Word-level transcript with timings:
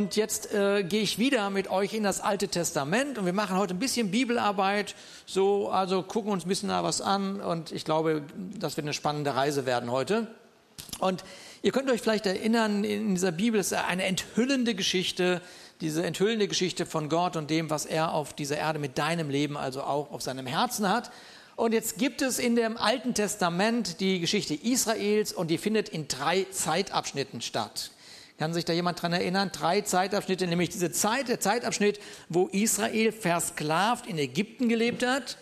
Und 0.00 0.16
jetzt 0.16 0.54
äh, 0.54 0.82
gehe 0.82 1.02
ich 1.02 1.18
wieder 1.18 1.50
mit 1.50 1.68
euch 1.68 1.92
in 1.92 2.04
das 2.04 2.22
Alte 2.22 2.48
Testament 2.48 3.18
und 3.18 3.26
wir 3.26 3.34
machen 3.34 3.58
heute 3.58 3.74
ein 3.74 3.78
bisschen 3.78 4.10
Bibelarbeit. 4.10 4.94
So, 5.26 5.68
also 5.68 6.02
gucken 6.02 6.32
uns 6.32 6.46
ein 6.46 6.48
bisschen 6.48 6.70
da 6.70 6.82
was 6.82 7.02
an 7.02 7.38
und 7.38 7.70
ich 7.70 7.84
glaube, 7.84 8.22
das 8.58 8.78
wird 8.78 8.86
eine 8.86 8.94
spannende 8.94 9.34
Reise 9.34 9.66
werden 9.66 9.90
heute. 9.90 10.26
Und 11.00 11.22
ihr 11.60 11.70
könnt 11.70 11.90
euch 11.90 12.00
vielleicht 12.00 12.24
erinnern, 12.24 12.82
in 12.82 13.14
dieser 13.14 13.30
Bibel 13.30 13.60
ist 13.60 13.74
eine 13.74 14.04
enthüllende 14.04 14.74
Geschichte, 14.74 15.42
diese 15.82 16.02
enthüllende 16.02 16.48
Geschichte 16.48 16.86
von 16.86 17.10
Gott 17.10 17.36
und 17.36 17.50
dem, 17.50 17.68
was 17.68 17.84
er 17.84 18.14
auf 18.14 18.32
dieser 18.32 18.56
Erde 18.56 18.78
mit 18.78 18.96
deinem 18.96 19.28
Leben, 19.28 19.58
also 19.58 19.82
auch 19.82 20.12
auf 20.12 20.22
seinem 20.22 20.46
Herzen 20.46 20.88
hat. 20.88 21.10
Und 21.56 21.74
jetzt 21.74 21.98
gibt 21.98 22.22
es 22.22 22.38
in 22.38 22.56
dem 22.56 22.78
Alten 22.78 23.12
Testament 23.12 24.00
die 24.00 24.18
Geschichte 24.18 24.54
Israels 24.54 25.34
und 25.34 25.48
die 25.48 25.58
findet 25.58 25.90
in 25.90 26.08
drei 26.08 26.46
Zeitabschnitten 26.50 27.42
statt. 27.42 27.90
Kann 28.40 28.54
sich 28.54 28.64
da 28.64 28.72
jemand 28.72 29.02
dran 29.02 29.12
erinnern? 29.12 29.50
Drei 29.52 29.82
Zeitabschnitte, 29.82 30.46
nämlich 30.46 30.70
diese 30.70 30.90
Zeit, 30.90 31.28
der 31.28 31.40
Zeitabschnitt, 31.40 32.00
wo 32.30 32.46
Israel 32.46 33.12
versklavt 33.12 34.06
in 34.06 34.16
Ägypten 34.16 34.70
gelebt 34.70 35.04
hat. 35.04 35.36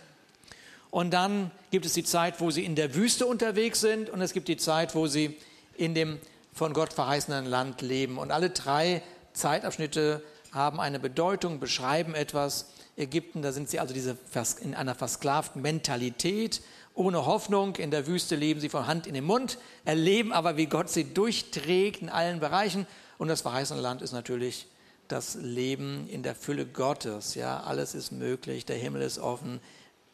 Und 0.91 1.13
dann 1.13 1.53
gibt 1.71 1.87
es 1.87 1.93
die 1.93 2.03
Zeit, 2.03 2.41
wo 2.41 2.51
sie 2.51 2.65
in 2.65 2.75
der 2.75 2.97
Wüste 2.97 3.27
unterwegs 3.27 3.81
sind. 3.81 4.11
Und 4.11 4.21
es 4.21 4.33
gibt 4.33 4.49
die 4.49 4.57
Zeit, 4.57 4.97
wo 4.97 5.07
sie 5.07 5.37
in 5.77 5.95
dem 5.95 6.19
von 6.53 6.73
Gott 6.73 6.93
verheißenen 6.93 7.47
Land 7.47 7.83
leben. 7.83 8.19
Und 8.19 8.33
alle 8.33 8.51
drei 8.51 9.01
Zeitabschnitte 9.33 10.21
haben 10.51 10.81
eine 10.81 10.99
Bedeutung, 10.99 11.61
beschreiben 11.61 12.17
etwas. 12.17 12.73
Ägypten, 12.97 13.43
da 13.43 13.53
sind 13.53 13.71
sie 13.71 13.79
also 13.79 13.95
diese, 13.95 14.19
in 14.61 14.75
einer 14.75 14.97
versklavten 14.97 15.63
Mentalität 15.63 16.63
ohne 16.99 17.25
Hoffnung. 17.27 17.77
In 17.77 17.91
der 17.91 18.07
Wüste 18.07 18.37
leben 18.37 18.61
sie 18.61 18.69
von 18.69 18.87
Hand 18.87 19.07
in 19.07 19.15
den 19.15 19.25
Mund, 19.25 19.59
erleben 19.85 20.33
aber, 20.33 20.57
wie 20.57 20.67
Gott 20.67 20.91
sie 20.91 21.15
durchträgt 21.15 22.03
in 22.03 22.09
allen 22.09 22.41
Bereichen. 22.41 22.87
Und 23.17 23.29
das 23.29 23.41
verheißene 23.43 23.81
Land 23.81 24.03
ist 24.03 24.13
natürlich 24.13 24.67
das 25.07 25.37
Leben 25.37 26.09
in 26.09 26.23
der 26.23 26.35
Fülle 26.35 26.67
Gottes. 26.67 27.35
Ja, 27.35 27.61
alles 27.61 27.95
ist 27.95 28.11
möglich, 28.13 28.67
der 28.67 28.77
Himmel 28.77 29.03
ist 29.03 29.19
offen 29.19 29.61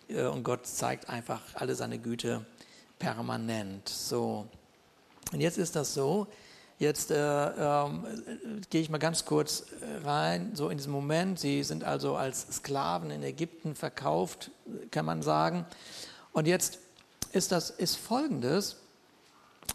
äh, 0.08 0.24
und 0.26 0.44
Gott 0.44 0.66
zeigt 0.66 1.08
einfach 1.08 1.40
alle 1.54 1.74
seine 1.74 1.98
Güte 1.98 2.44
permanent. 2.98 3.88
So. 3.88 4.46
Und 5.32 5.40
jetzt 5.40 5.58
ist 5.58 5.74
das 5.74 5.94
so, 5.94 6.28
Jetzt 6.76 7.12
äh, 7.12 7.14
äh, 7.16 7.88
gehe 8.68 8.80
ich 8.80 8.90
mal 8.90 8.98
ganz 8.98 9.24
kurz 9.24 9.64
rein, 10.04 10.50
so 10.54 10.70
in 10.70 10.76
diesem 10.76 10.92
Moment. 10.92 11.38
Sie 11.38 11.62
sind 11.62 11.84
also 11.84 12.16
als 12.16 12.48
Sklaven 12.50 13.12
in 13.12 13.22
Ägypten 13.22 13.76
verkauft, 13.76 14.50
kann 14.90 15.04
man 15.04 15.22
sagen. 15.22 15.66
Und 16.34 16.46
jetzt 16.46 16.78
ist 17.32 17.52
das 17.52 17.70
ist 17.70 17.96
Folgendes, 17.96 18.76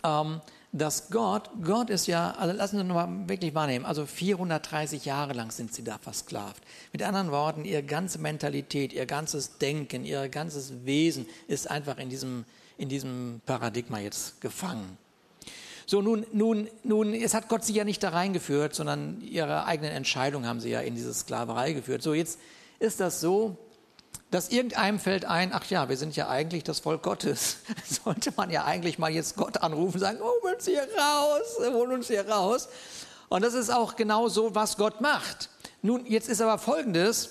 ähm, 0.03 0.41
dass 0.71 1.09
Gott, 1.09 1.49
Gott 1.63 1.89
ist 1.89 2.05
ja, 2.05 2.31
also 2.31 2.55
lassen 2.55 2.77
Sie 2.77 2.83
mal 2.83 3.27
wirklich 3.27 3.55
wahrnehmen, 3.55 3.85
also 3.85 4.05
430 4.05 5.05
Jahre 5.05 5.33
lang 5.33 5.49
sind 5.49 5.73
sie 5.73 5.83
da 5.83 5.97
versklavt. 5.97 6.61
Mit 6.93 7.01
anderen 7.01 7.31
Worten, 7.31 7.65
ihre 7.65 7.81
ganze 7.81 8.19
Mentalität, 8.19 8.93
ihr 8.93 9.07
ganzes 9.07 9.57
Denken, 9.57 10.05
ihr 10.05 10.29
ganzes 10.29 10.85
Wesen 10.85 11.25
ist 11.47 11.71
einfach 11.71 11.97
in 11.97 12.09
diesem, 12.09 12.45
in 12.77 12.87
diesem 12.87 13.41
Paradigma 13.47 13.99
jetzt 13.99 14.41
gefangen. 14.41 14.97
So, 15.87 16.03
nun, 16.03 16.23
nun, 16.33 16.67
nun, 16.83 17.15
es 17.15 17.33
hat 17.33 17.49
Gott 17.49 17.63
sie 17.63 17.73
ja 17.73 17.83
nicht 17.83 18.03
da 18.03 18.09
reingeführt, 18.09 18.75
sondern 18.75 19.21
ihre 19.21 19.65
eigenen 19.65 19.91
Entscheidungen 19.91 20.45
haben 20.45 20.59
sie 20.59 20.69
ja 20.69 20.81
in 20.81 20.93
diese 20.93 21.13
Sklaverei 21.15 21.73
geführt. 21.73 22.03
So, 22.03 22.13
jetzt 22.13 22.37
ist 22.77 22.99
das 22.99 23.21
so, 23.21 23.57
dass 24.31 24.49
irgendeinem 24.49 24.99
fällt 24.99 25.25
ein, 25.25 25.53
ach 25.53 25.65
ja, 25.65 25.89
wir 25.89 25.97
sind 25.97 26.15
ja 26.15 26.29
eigentlich 26.29 26.63
das 26.63 26.79
Volk 26.79 27.01
Gottes. 27.01 27.57
Sollte 28.03 28.31
man 28.35 28.51
ja 28.51 28.63
eigentlich 28.65 28.99
mal 28.99 29.09
jetzt 29.09 29.35
Gott 29.35 29.57
anrufen 29.57 29.95
und 29.95 29.99
sagen, 29.99 30.19
hol 30.19 30.53
uns 30.53 30.65
hier 30.65 30.87
raus, 30.97 31.57
hol 31.59 31.91
uns 31.91 32.07
hier 32.07 32.29
raus. 32.29 32.69
Und 33.29 33.43
das 33.43 33.53
ist 33.53 33.71
auch 33.71 33.95
genau 33.95 34.27
so, 34.27 34.53
was 34.53 34.77
Gott 34.77 35.01
macht. 35.01 35.49
Nun, 35.81 36.05
jetzt 36.05 36.29
ist 36.29 36.41
aber 36.41 36.57
Folgendes, 36.57 37.29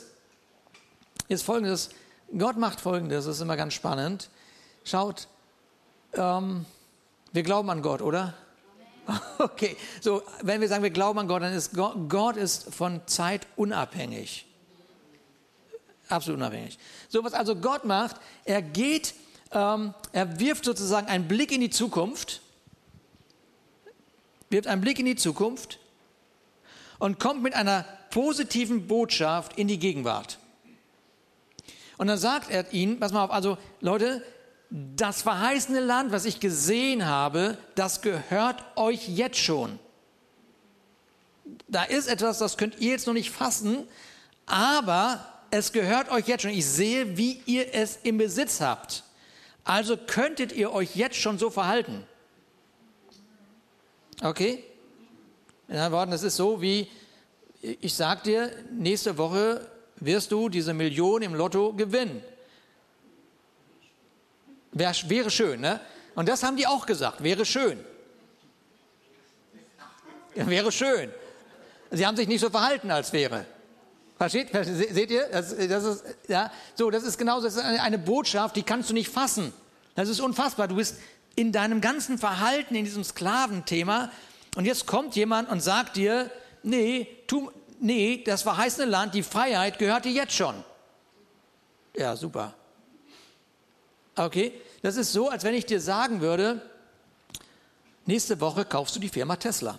jetzt 1.29 1.45
Folgendes, 1.45 1.91
Gott 2.37 2.57
macht 2.57 2.81
Folgendes, 2.81 3.27
das 3.27 3.37
ist 3.37 3.43
immer 3.43 3.57
ganz 3.57 3.75
spannend. 3.75 4.29
Schaut, 4.85 5.29
ähm, 6.15 6.65
wir 7.33 7.43
glauben 7.43 7.71
an 7.71 7.83
Gott, 7.83 8.03
oder? 8.03 8.35
Okay, 9.39 9.77
so, 10.01 10.23
wenn 10.43 10.61
wir 10.61 10.69
sagen, 10.69 10.83
wir 10.83 10.91
glauben 10.91 11.21
an 11.21 11.29
Gott, 11.29 11.43
dann 11.43 11.55
ist 11.55 11.73
Gott, 11.73 11.97
Gott 12.09 12.37
ist 12.37 12.75
von 12.75 13.01
Zeit 13.07 13.47
unabhängig. 13.57 14.48
Absolut 16.09 16.39
unabhängig. 16.39 16.79
So 17.09 17.23
was 17.25 17.35
also 17.35 17.57
Gott 17.57 17.85
macht, 17.85 18.17
er 18.45 18.63
geht, 18.63 19.15
ähm, 19.53 19.95
er 20.13 20.41
wirft 20.41 20.65
sozusagen 20.65 21.07
einen 21.07 21.29
Blick 21.29 21.53
in 21.53 21.61
die 21.61 21.71
Zukunft, 21.71 22.41
wirft 24.51 24.67
einen 24.67 24.81
Blick 24.81 24.99
in 24.99 25.07
die 25.07 25.17
Zukunft 25.17 25.79
und 26.99 27.19
kommt 27.19 27.43
mit 27.43 27.55
einer 27.55 27.85
positiven 28.11 28.87
Botschaft 28.87 29.59
in 29.59 29.69
die 29.69 29.79
Gegenwart. 29.79 30.39
Und 31.99 32.07
dann 32.07 32.19
sagt 32.19 32.51
er 32.51 32.73
ihnen, 32.73 33.01
pass 33.01 33.13
mal 33.13 33.25
auf, 33.25 33.31
also 33.31 33.59
Leute, 33.81 34.23
das 34.71 35.23
verheißene 35.23 35.81
Land, 35.81 36.13
was 36.13 36.25
ich 36.25 36.41
gesehen 36.41 37.07
habe, 37.07 37.59
das 37.75 38.03
gehört 38.03 38.63
euch 38.77 39.09
jetzt 39.09 39.39
schon. 39.39 39.79
Da 41.67 41.85
ist 41.85 42.09
etwas, 42.09 42.39
das 42.39 42.57
könnt 42.57 42.79
ihr 42.79 42.93
jetzt 42.93 43.07
noch 43.07 43.15
nicht 43.15 43.31
fassen, 43.31 43.89
aber 44.47 45.25
es 45.51 45.73
gehört 45.73 46.11
euch 46.11 46.27
jetzt 46.27 46.43
schon. 46.43 46.51
Ich 46.51 46.67
sehe, 46.67 47.17
wie 47.17 47.43
ihr 47.47 47.75
es 47.75 47.99
im 48.03 48.19
Besitz 48.19 48.61
habt. 48.61 49.05
Also 49.65 49.97
könntet 49.97 50.53
ihr 50.53 50.73
euch 50.73 50.97
jetzt 50.97 51.17
schon 51.17 51.39
so 51.39 51.51
verhalten. 51.51 52.07
Okay? 54.23 54.65
In 55.69 55.75
anderen 55.75 55.93
Worten, 55.93 56.13
es 56.13 56.23
ist 56.23 56.37
so 56.37 56.63
wie, 56.63 56.89
ich 57.61 57.95
sag 57.95 58.25
dir, 58.25 58.51
nächste 58.73 59.19
Woche 59.19 59.67
wirst 59.97 60.33
du 60.33 60.49
diese 60.49 60.73
Million 60.73 61.23
im 61.23 61.35
Lotto 61.35 61.73
gewinnen. 61.73 62.23
Wär, 64.73 64.95
wäre 65.07 65.31
schön, 65.31 65.61
ne? 65.61 65.81
Und 66.15 66.29
das 66.29 66.43
haben 66.43 66.57
die 66.57 66.67
auch 66.67 66.87
gesagt, 66.87 67.23
wäre 67.23 67.45
schön. 67.45 67.79
Wäre 70.35 70.73
schön. 70.73 71.13
Sie 71.91 72.07
haben 72.07 72.17
sich 72.17 72.29
nicht 72.29 72.41
so 72.41 72.51
verhalten, 72.51 72.91
als 72.91 73.13
wäre. 73.13 73.47
Versteht? 74.19 74.49
Seht 74.53 75.11
ihr? 75.13 75.29
Das, 75.31 75.57
das, 75.57 75.85
ist, 75.85 76.05
ja, 76.27 76.51
so, 76.75 76.91
das 76.91 77.05
ist 77.05 77.19
genauso, 77.19 77.47
das 77.47 77.55
ist 77.55 77.63
eine, 77.63 77.99
Botschaft, 77.99 78.57
die 78.57 78.65
kannst 78.65 78.91
du 78.91 78.95
nicht 78.95 79.09
fassen. 79.09 79.53
Das 79.95 80.09
ist 80.09 80.21
unfassbar. 80.21 80.67
Du 80.67 80.75
bist 80.75 80.97
in 81.37 81.53
deinem 81.53 81.81
ganzen 81.81 82.19
Verhalten 82.19 82.75
in 82.75 82.85
diesem 82.85 83.05
Sklaventhema 83.05 84.11
und 84.57 84.65
jetzt 84.65 84.87
kommt 84.87 85.15
jemand 85.15 85.49
und 85.49 85.61
sagt 85.61 85.97
dir, 85.97 86.33
nee, 86.65 87.07
tu, 87.29 87.53
nee, 87.79 88.25
das 88.25 88.43
verheißene 88.43 88.91
Land, 88.91 89.15
die 89.15 89.23
Freiheit 89.23 89.79
gehört 89.79 90.05
dir 90.05 90.13
jetzt 90.13 90.33
schon. 90.33 90.65
Ja, 91.97 92.17
super. 92.17 92.55
Okay, 94.17 94.53
das 94.83 94.97
ist 94.97 95.13
so, 95.13 95.29
als 95.29 95.45
wenn 95.45 95.55
ich 95.55 95.65
dir 95.65 95.81
sagen 95.81 96.21
würde, 96.21 96.61
nächste 98.05 98.41
Woche 98.41 98.65
kaufst 98.65 98.97
du 98.97 99.01
die 99.01 99.09
Firma 99.09 99.37
Tesla. 99.37 99.79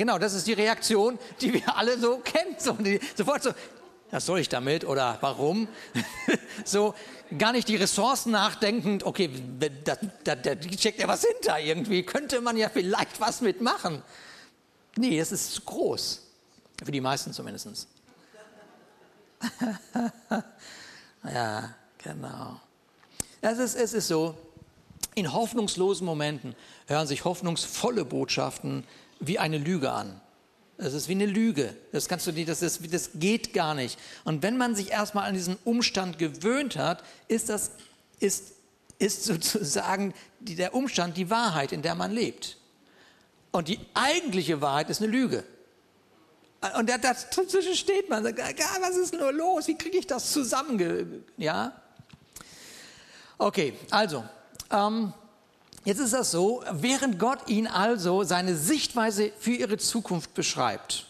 Genau, 0.00 0.16
das 0.16 0.32
ist 0.32 0.46
die 0.46 0.54
Reaktion, 0.54 1.18
die 1.42 1.52
wir 1.52 1.76
alle 1.76 1.98
so 1.98 2.20
kennen. 2.20 2.56
So, 2.56 2.72
die, 2.72 2.98
sofort 3.14 3.42
so, 3.42 3.50
was 4.10 4.24
soll 4.24 4.38
ich 4.38 4.48
damit 4.48 4.86
oder 4.86 5.18
warum? 5.20 5.68
so, 6.64 6.94
gar 7.36 7.52
nicht 7.52 7.68
die 7.68 7.76
Ressourcen 7.76 8.32
nachdenkend, 8.32 9.04
okay, 9.04 9.28
da, 9.84 9.96
da, 10.24 10.36
da 10.36 10.62
steckt 10.72 11.00
ja 11.00 11.06
was 11.06 11.22
hinter 11.22 11.60
irgendwie, 11.60 12.02
könnte 12.02 12.40
man 12.40 12.56
ja 12.56 12.70
vielleicht 12.70 13.20
was 13.20 13.42
mitmachen. 13.42 14.02
Nee, 14.96 15.18
das 15.18 15.32
ist 15.32 15.52
zu 15.52 15.60
groß. 15.60 16.22
Für 16.82 16.92
die 16.92 17.02
meisten 17.02 17.34
zumindest. 17.34 17.86
ja, 21.24 21.74
genau. 22.02 22.58
Es 23.42 23.58
ist, 23.58 23.74
es 23.74 23.92
ist 23.92 24.08
so, 24.08 24.34
in 25.14 25.30
hoffnungslosen 25.30 26.06
Momenten 26.06 26.56
hören 26.86 27.06
sich 27.06 27.26
hoffnungsvolle 27.26 28.06
Botschaften 28.06 28.86
wie 29.20 29.38
eine 29.38 29.58
Lüge 29.58 29.92
an. 29.92 30.20
Es 30.78 30.94
ist 30.94 31.08
wie 31.08 31.12
eine 31.12 31.26
Lüge. 31.26 31.76
Das 31.92 32.08
kannst 32.08 32.26
du 32.26 32.32
nicht, 32.32 32.48
das, 32.48 32.62
ist, 32.62 32.92
das 32.92 33.10
geht 33.14 33.52
gar 33.52 33.74
nicht. 33.74 33.98
Und 34.24 34.42
wenn 34.42 34.56
man 34.56 34.74
sich 34.74 34.90
erstmal 34.90 35.28
an 35.28 35.34
diesen 35.34 35.56
Umstand 35.64 36.18
gewöhnt 36.18 36.76
hat, 36.76 37.04
ist 37.28 37.50
das, 37.50 37.72
ist, 38.18 38.54
ist 38.98 39.24
sozusagen 39.24 40.14
die, 40.40 40.54
der 40.54 40.74
Umstand 40.74 41.18
die 41.18 41.28
Wahrheit, 41.28 41.72
in 41.72 41.82
der 41.82 41.94
man 41.94 42.10
lebt. 42.10 42.56
Und 43.52 43.68
die 43.68 43.78
eigentliche 43.92 44.60
Wahrheit 44.62 44.88
ist 44.88 45.02
eine 45.02 45.10
Lüge. 45.10 45.44
Und 46.78 46.88
dazwischen 46.88 47.74
steht 47.74 48.08
man, 48.08 48.22
sagt, 48.22 48.38
was 48.80 48.96
ist 48.96 49.14
nur 49.14 49.32
los? 49.32 49.66
Wie 49.66 49.76
kriege 49.76 49.98
ich 49.98 50.06
das 50.06 50.30
zusammen? 50.30 51.24
Ja? 51.36 51.72
Okay, 53.38 53.74
also, 53.90 54.24
ähm, 54.70 55.12
Jetzt 55.84 55.98
ist 55.98 56.12
das 56.12 56.30
so, 56.30 56.62
während 56.72 57.18
Gott 57.18 57.48
ihnen 57.48 57.66
also 57.66 58.22
seine 58.22 58.56
Sichtweise 58.56 59.32
für 59.38 59.52
ihre 59.52 59.78
Zukunft 59.78 60.34
beschreibt, 60.34 61.06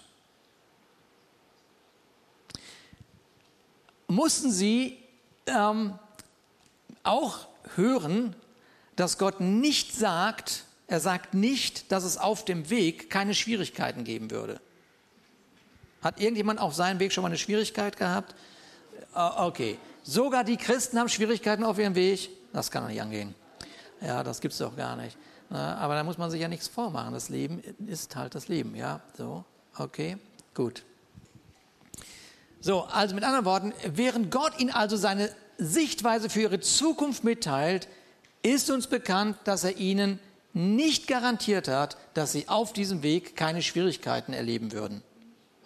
mussten 4.06 4.50
sie 4.52 4.98
ähm, 5.46 5.98
auch 7.02 7.46
hören, 7.74 8.36
dass 8.96 9.18
Gott 9.18 9.40
nicht 9.40 9.94
sagt, 9.94 10.64
Er 10.90 10.98
sagt 10.98 11.34
nicht, 11.34 11.92
dass 11.92 12.02
es 12.02 12.18
auf 12.18 12.44
dem 12.44 12.68
Weg 12.68 13.10
keine 13.10 13.32
Schwierigkeiten 13.32 14.02
geben 14.02 14.32
würde. 14.32 14.60
Hat 16.02 16.18
irgendjemand 16.18 16.58
auf 16.58 16.74
seinem 16.74 16.98
Weg 16.98 17.12
schon 17.12 17.22
mal 17.22 17.28
eine 17.28 17.38
Schwierigkeit 17.38 17.96
gehabt? 17.96 18.34
Ah, 19.14 19.46
okay. 19.46 19.78
Sogar 20.02 20.42
die 20.42 20.56
Christen 20.56 20.98
haben 20.98 21.08
Schwierigkeiten 21.08 21.62
auf 21.62 21.78
ihrem 21.78 21.94
Weg. 21.94 22.30
Das 22.52 22.72
kann 22.72 22.82
doch 22.82 22.90
nicht 22.90 23.00
angehen. 23.00 23.36
Ja, 24.00 24.22
das 24.22 24.40
gibt 24.40 24.52
es 24.52 24.58
doch 24.58 24.76
gar 24.76 24.96
nicht. 24.96 25.16
Aber 25.50 25.94
da 25.94 26.04
muss 26.04 26.16
man 26.16 26.30
sich 26.30 26.40
ja 26.40 26.48
nichts 26.48 26.68
vormachen. 26.68 27.12
Das 27.12 27.28
Leben 27.28 27.60
ist 27.86 28.14
halt 28.16 28.34
das 28.34 28.48
Leben. 28.48 28.74
Ja, 28.76 29.00
so. 29.16 29.44
Okay, 29.76 30.16
gut. 30.54 30.84
So, 32.60 32.82
also 32.84 33.14
mit 33.14 33.24
anderen 33.24 33.44
Worten, 33.44 33.72
während 33.84 34.30
Gott 34.30 34.58
ihnen 34.58 34.70
also 34.70 34.96
seine 34.96 35.30
Sichtweise 35.58 36.28
für 36.28 36.42
ihre 36.42 36.60
Zukunft 36.60 37.24
mitteilt, 37.24 37.88
ist 38.42 38.70
uns 38.70 38.86
bekannt, 38.86 39.36
dass 39.44 39.64
er 39.64 39.76
ihnen 39.76 40.18
nicht 40.52 41.06
garantiert 41.06 41.68
hat, 41.68 41.96
dass 42.14 42.32
sie 42.32 42.48
auf 42.48 42.72
diesem 42.72 43.02
Weg 43.02 43.36
keine 43.36 43.62
Schwierigkeiten 43.62 44.32
erleben 44.32 44.72
würden. 44.72 45.02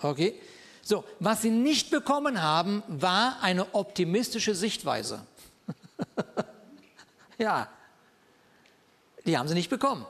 Okay? 0.01 0.35
So, 0.83 1.05
was 1.19 1.43
sie 1.43 1.51
nicht 1.51 1.91
bekommen 1.91 2.43
haben, 2.43 2.83
war 2.89 3.39
eine 3.43 3.75
optimistische 3.75 4.55
Sichtweise. 4.55 5.21
ja, 7.39 7.69
die 9.27 9.39
haben 9.39 9.49
sie 9.49 9.55
nicht 9.55 9.71
bekommen. 9.71 10.07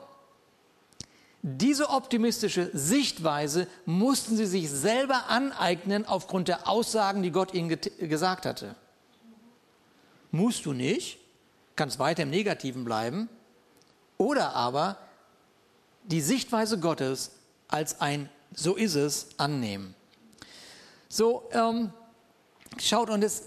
Diese 1.43 1.91
optimistische 1.91 2.71
Sichtweise 2.73 3.69
mussten 3.85 4.37
sie 4.37 4.47
sich 4.47 4.71
selber 4.71 5.29
aneignen 5.29 6.07
aufgrund 6.07 6.49
der 6.49 6.67
Aussagen, 6.69 7.23
die 7.23 7.31
Gott 7.31 7.53
ihnen 7.53 7.79
gesagt 7.99 8.47
hatte. 8.47 8.75
Musst 10.31 10.65
du 10.65 10.73
nicht, 10.73 11.19
kannst 11.77 11.99
weiter 11.99 12.23
im 12.23 12.31
Negativen 12.31 12.85
bleiben, 12.85 13.29
oder 14.17 14.55
aber 14.55 14.97
die 16.05 16.23
Sichtweise 16.23 16.79
Gottes 16.79 17.33
als 17.69 18.01
ein 18.01 18.31
so 18.55 18.77
ist 18.77 18.95
es 18.95 19.29
annehmen. 19.37 19.95
So, 21.09 21.49
ähm, 21.53 21.93
schaut, 22.79 23.11
und 23.11 23.23
jetzt 23.23 23.45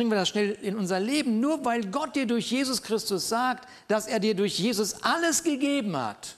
bringen 0.00 0.12
wir 0.12 0.16
das 0.16 0.30
schnell 0.30 0.52
in 0.62 0.78
unser 0.78 0.98
Leben. 0.98 1.40
Nur 1.40 1.62
weil 1.62 1.84
Gott 1.90 2.16
dir 2.16 2.26
durch 2.26 2.50
Jesus 2.50 2.80
Christus 2.80 3.28
sagt, 3.28 3.68
dass 3.86 4.06
er 4.06 4.18
dir 4.18 4.34
durch 4.34 4.58
Jesus 4.58 5.02
alles 5.02 5.44
gegeben 5.44 5.94
hat, 5.94 6.36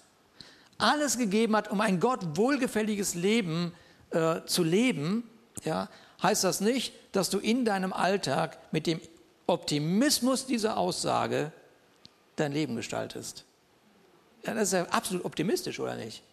alles 0.78 1.16
gegeben 1.16 1.54
hat, 1.54 1.70
um 1.70 1.80
ein 1.80 2.00
Gott 2.00 2.36
wohlgefälliges 2.36 3.14
Leben 3.14 3.72
äh, 4.10 4.40
zu 4.46 4.64
leben, 4.64 5.30
ja, 5.62 5.88
heißt 6.24 6.42
das 6.42 6.60
nicht, 6.60 6.92
dass 7.12 7.30
du 7.30 7.38
in 7.38 7.64
deinem 7.64 7.92
Alltag 7.92 8.58
mit 8.72 8.88
dem 8.88 9.00
Optimismus 9.46 10.44
dieser 10.44 10.76
Aussage 10.76 11.52
dein 12.34 12.50
Leben 12.50 12.74
gestaltest. 12.74 13.44
Ja, 14.44 14.54
das 14.54 14.64
ist 14.64 14.72
ja 14.72 14.82
absolut 14.86 15.24
optimistisch, 15.24 15.78
oder 15.78 15.94
nicht? 15.94 16.24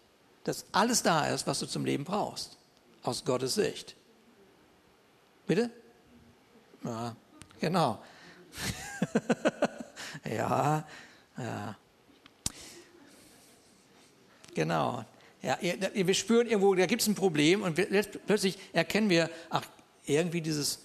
Dass 0.45 0.65
alles 0.71 1.03
da 1.03 1.27
ist, 1.27 1.45
was 1.45 1.59
du 1.59 1.67
zum 1.67 1.85
Leben 1.85 2.05
brauchst, 2.05 2.57
aus 3.03 3.23
Gottes 3.23 3.53
Sicht. 3.53 3.95
Bitte? 5.45 5.69
Ja, 6.83 7.15
genau. 7.59 7.99
ja, 10.25 10.85
ja. 11.37 11.75
Genau. 14.53 15.05
Ja, 15.41 15.57
wir 15.61 16.13
spüren 16.13 16.47
irgendwo, 16.47 16.75
da 16.75 16.85
gibt 16.85 17.01
es 17.01 17.07
ein 17.07 17.15
Problem 17.15 17.61
und 17.63 17.75
plötzlich 18.25 18.57
erkennen 18.73 19.09
wir, 19.09 19.29
ach, 19.49 19.63
irgendwie 20.05 20.41
dieses 20.41 20.79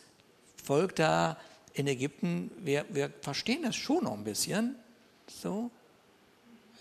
Volk 0.62 0.94
da 0.94 1.36
in 1.72 1.88
Ägypten, 1.88 2.52
wir, 2.58 2.84
wir 2.88 3.10
verstehen 3.20 3.62
das 3.62 3.74
schon 3.74 4.04
noch 4.04 4.12
ein 4.12 4.22
bisschen. 4.22 4.76
So, 5.26 5.70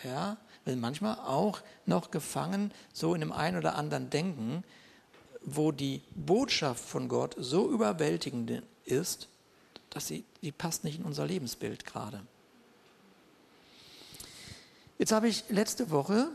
ja, 0.04 0.38
wir 0.64 0.74
sind 0.74 0.82
manchmal 0.82 1.16
auch 1.16 1.62
noch 1.88 2.12
gefangen, 2.12 2.72
so 2.94 3.16
in 3.16 3.22
dem 3.22 3.32
einen 3.32 3.58
oder 3.58 3.76
anderen 3.76 4.12
Denken, 4.12 4.64
wo 5.42 5.72
die 5.72 6.02
Botschaft 6.16 6.84
von 6.84 7.08
Gott 7.08 7.36
so 7.40 7.70
überwältigend 7.72 8.62
ist, 8.86 9.28
dass 9.90 10.08
sie, 10.08 10.24
die 10.42 10.52
passt 10.52 10.84
nicht 10.84 11.00
in 11.00 11.06
unser 11.06 11.26
Lebensbild 11.26 11.86
gerade. 11.86 12.22
Jetzt 14.98 15.12
habe 15.12 15.28
ich 15.28 15.44
letzte 15.50 15.92
Woche 15.92 16.30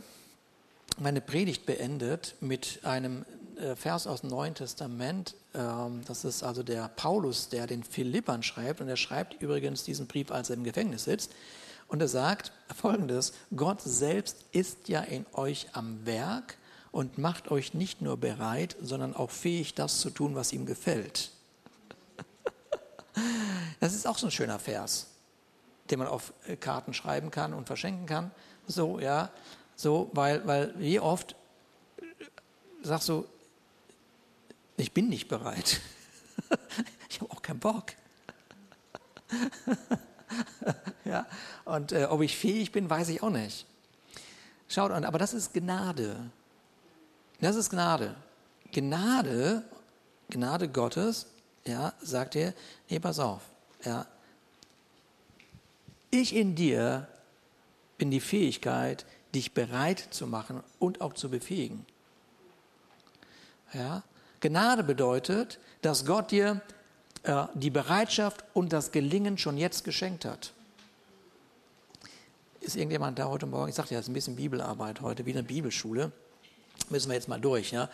meine 0.98 1.20
Predigt 1.20 1.66
beendet 1.66 2.34
mit 2.40 2.80
einem 2.84 3.24
äh, 3.56 3.76
Vers 3.76 4.06
aus 4.06 4.22
dem 4.22 4.30
Neuen 4.30 4.54
Testament. 4.54 5.34
Ähm, 5.54 6.02
das 6.06 6.24
ist 6.24 6.42
also 6.42 6.62
der 6.62 6.88
Paulus, 6.88 7.48
der 7.48 7.66
den 7.66 7.82
Philippern 7.82 8.42
schreibt. 8.42 8.80
Und 8.80 8.88
er 8.88 8.96
schreibt 8.96 9.40
übrigens 9.40 9.84
diesen 9.84 10.06
Brief, 10.06 10.30
als 10.30 10.50
er 10.50 10.56
im 10.56 10.64
Gefängnis 10.64 11.04
sitzt. 11.04 11.32
Und 11.86 12.00
er 12.00 12.08
sagt 12.08 12.52
folgendes: 12.74 13.32
Gott 13.54 13.80
selbst 13.80 14.44
ist 14.52 14.88
ja 14.88 15.00
in 15.00 15.24
euch 15.32 15.68
am 15.72 16.04
Werk 16.04 16.58
und 16.90 17.18
macht 17.18 17.50
euch 17.50 17.74
nicht 17.74 18.02
nur 18.02 18.16
bereit, 18.16 18.76
sondern 18.80 19.14
auch 19.14 19.30
fähig, 19.30 19.74
das 19.74 20.00
zu 20.00 20.10
tun, 20.10 20.34
was 20.34 20.52
ihm 20.52 20.66
gefällt. 20.66 21.30
Das 23.80 23.94
ist 23.94 24.06
auch 24.06 24.18
so 24.18 24.26
ein 24.26 24.30
schöner 24.30 24.58
Vers, 24.58 25.08
den 25.90 25.98
man 25.98 26.08
auf 26.08 26.32
äh, 26.46 26.56
Karten 26.56 26.94
schreiben 26.94 27.30
kann 27.30 27.54
und 27.54 27.66
verschenken 27.66 28.06
kann. 28.06 28.30
So, 28.66 28.98
ja. 28.98 29.30
So, 29.76 30.10
weil, 30.12 30.46
weil 30.46 30.74
wie 30.78 30.98
oft 31.00 31.36
sagst 32.82 33.08
du, 33.08 33.26
ich 34.76 34.92
bin 34.92 35.08
nicht 35.08 35.28
bereit. 35.28 35.80
ich 37.08 37.20
habe 37.20 37.30
auch 37.30 37.42
keinen 37.42 37.60
Bock. 37.60 37.92
ja, 41.04 41.26
und 41.64 41.92
äh, 41.92 42.04
ob 42.04 42.22
ich 42.22 42.36
fähig 42.36 42.72
bin, 42.72 42.88
weiß 42.88 43.08
ich 43.10 43.22
auch 43.22 43.30
nicht. 43.30 43.66
Schaut 44.68 44.90
an, 44.90 45.04
aber 45.04 45.18
das 45.18 45.34
ist 45.34 45.54
Gnade. 45.54 46.30
Das 47.40 47.56
ist 47.56 47.70
Gnade. 47.70 48.14
Gnade, 48.72 49.64
Gnade 50.28 50.68
Gottes, 50.68 51.26
ja, 51.68 51.92
sagt 52.00 52.34
er, 52.34 52.54
nee, 52.88 52.98
pass 52.98 53.18
auf, 53.18 53.42
ja. 53.84 54.06
Ich 56.10 56.34
in 56.34 56.54
dir 56.54 57.06
bin 57.98 58.10
die 58.10 58.20
Fähigkeit, 58.20 59.04
dich 59.34 59.52
bereit 59.52 60.08
zu 60.10 60.26
machen 60.26 60.62
und 60.78 61.02
auch 61.02 61.12
zu 61.12 61.28
befähigen. 61.28 61.84
Ja? 63.74 64.02
Gnade 64.40 64.82
bedeutet, 64.82 65.58
dass 65.82 66.06
Gott 66.06 66.30
dir 66.30 66.62
äh, 67.24 67.44
die 67.54 67.70
Bereitschaft 67.70 68.44
und 68.54 68.72
das 68.72 68.90
Gelingen 68.90 69.36
schon 69.36 69.58
jetzt 69.58 69.84
geschenkt 69.84 70.24
hat. 70.24 70.52
Ist 72.60 72.76
irgendjemand 72.76 73.18
da 73.18 73.26
heute 73.26 73.46
Morgen? 73.46 73.68
Ich 73.68 73.74
sagte 73.74 73.94
ja, 73.94 74.00
es 74.00 74.06
ist 74.06 74.10
ein 74.10 74.14
bisschen 74.14 74.36
Bibelarbeit 74.36 75.02
heute, 75.02 75.26
wie 75.26 75.32
eine 75.32 75.42
Bibelschule. 75.42 76.12
Müssen 76.88 77.08
wir 77.10 77.16
jetzt 77.16 77.28
mal 77.28 77.40
durch. 77.40 77.72
Ja? 77.72 77.90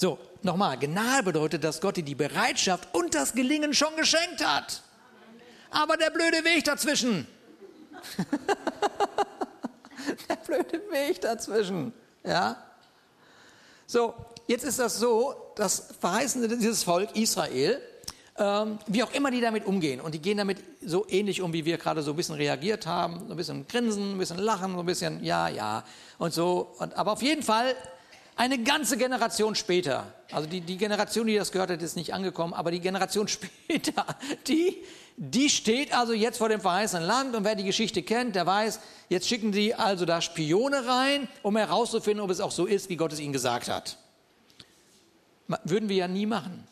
So, 0.00 0.18
nochmal, 0.40 0.78
Gnade 0.78 1.24
bedeutet, 1.24 1.62
dass 1.62 1.78
Gott 1.78 1.98
dir 1.98 2.02
die 2.02 2.14
Bereitschaft 2.14 2.88
und 2.94 3.14
das 3.14 3.34
Gelingen 3.34 3.74
schon 3.74 3.94
geschenkt 3.96 4.42
hat. 4.42 4.80
Aber 5.70 5.98
der 5.98 6.08
blöde 6.08 6.42
Weg 6.42 6.64
dazwischen. 6.64 7.26
der 10.30 10.36
blöde 10.36 10.80
Weg 10.90 11.20
dazwischen. 11.20 11.92
Ja? 12.24 12.56
So, 13.86 14.14
jetzt 14.46 14.64
ist 14.64 14.78
das 14.78 14.98
so, 14.98 15.34
das 15.56 15.88
verheißende 16.00 16.48
dieses 16.56 16.82
Volk 16.82 17.14
Israel, 17.14 17.78
ähm, 18.38 18.78
wie 18.86 19.02
auch 19.02 19.12
immer 19.12 19.30
die 19.30 19.42
damit 19.42 19.66
umgehen. 19.66 20.00
Und 20.00 20.14
die 20.14 20.22
gehen 20.22 20.38
damit 20.38 20.64
so 20.82 21.04
ähnlich 21.10 21.42
um, 21.42 21.52
wie 21.52 21.66
wir 21.66 21.76
gerade 21.76 22.02
so 22.02 22.12
ein 22.12 22.16
bisschen 22.16 22.36
reagiert 22.36 22.86
haben. 22.86 23.26
So 23.26 23.34
ein 23.34 23.36
bisschen 23.36 23.68
grinsen, 23.68 24.14
ein 24.14 24.18
bisschen 24.18 24.38
lachen, 24.38 24.72
so 24.72 24.80
ein 24.80 24.86
bisschen 24.86 25.22
ja, 25.22 25.48
ja 25.48 25.84
und 26.16 26.32
so. 26.32 26.74
Und, 26.78 26.96
aber 26.96 27.12
auf 27.12 27.20
jeden 27.20 27.42
Fall 27.42 27.76
eine 28.40 28.56
ganze 28.56 28.96
Generation 28.96 29.54
später, 29.54 30.14
also 30.32 30.48
die, 30.48 30.62
die 30.62 30.78
Generation, 30.78 31.26
die 31.26 31.36
das 31.36 31.52
gehört 31.52 31.68
hat, 31.68 31.82
ist 31.82 31.94
nicht 31.94 32.14
angekommen, 32.14 32.54
aber 32.54 32.70
die 32.70 32.80
Generation 32.80 33.28
später, 33.28 34.06
die, 34.46 34.78
die 35.18 35.50
steht 35.50 35.92
also 35.92 36.14
jetzt 36.14 36.38
vor 36.38 36.48
dem 36.48 36.62
verheißenen 36.62 37.06
Land 37.06 37.36
und 37.36 37.44
wer 37.44 37.54
die 37.54 37.64
Geschichte 37.64 38.02
kennt, 38.02 38.36
der 38.36 38.46
weiß, 38.46 38.80
jetzt 39.10 39.28
schicken 39.28 39.52
sie 39.52 39.74
also 39.74 40.06
da 40.06 40.22
Spione 40.22 40.86
rein, 40.86 41.28
um 41.42 41.54
herauszufinden, 41.54 42.24
ob 42.24 42.30
es 42.30 42.40
auch 42.40 42.50
so 42.50 42.64
ist, 42.64 42.88
wie 42.88 42.96
Gott 42.96 43.12
es 43.12 43.20
ihnen 43.20 43.34
gesagt 43.34 43.68
hat. 43.68 43.98
Würden 45.64 45.90
wir 45.90 45.96
ja 45.96 46.08
nie 46.08 46.24
machen. 46.24 46.66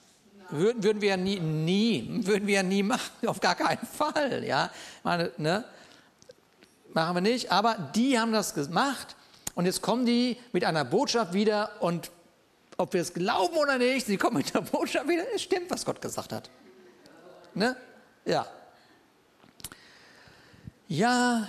Würden, 0.48 0.82
würden 0.82 1.02
wir 1.02 1.10
ja 1.10 1.16
nie, 1.18 1.38
nie, 1.38 2.08
würden 2.22 2.46
wir 2.46 2.54
ja 2.54 2.62
nie 2.62 2.82
machen, 2.82 3.12
auf 3.28 3.40
gar 3.40 3.56
keinen 3.56 3.86
Fall, 3.86 4.42
ja. 4.42 4.70
Meine, 5.02 5.32
ne? 5.36 5.66
Machen 6.94 7.16
wir 7.16 7.20
nicht, 7.20 7.52
aber 7.52 7.74
die 7.94 8.18
haben 8.18 8.32
das 8.32 8.54
gemacht 8.54 9.17
und 9.58 9.66
jetzt 9.66 9.82
kommen 9.82 10.06
die 10.06 10.36
mit 10.52 10.64
einer 10.64 10.84
Botschaft 10.84 11.32
wieder 11.32 11.82
und 11.82 12.12
ob 12.76 12.92
wir 12.92 13.00
es 13.00 13.12
glauben 13.12 13.56
oder 13.56 13.76
nicht, 13.76 14.06
sie 14.06 14.16
kommen 14.16 14.36
mit 14.36 14.54
der 14.54 14.60
Botschaft 14.60 15.08
wieder, 15.08 15.24
es 15.34 15.42
stimmt, 15.42 15.68
was 15.68 15.84
Gott 15.84 16.00
gesagt 16.00 16.32
hat. 16.32 16.48
Ne? 17.54 17.76
Ja. 18.24 18.46
Ja, 20.86 21.48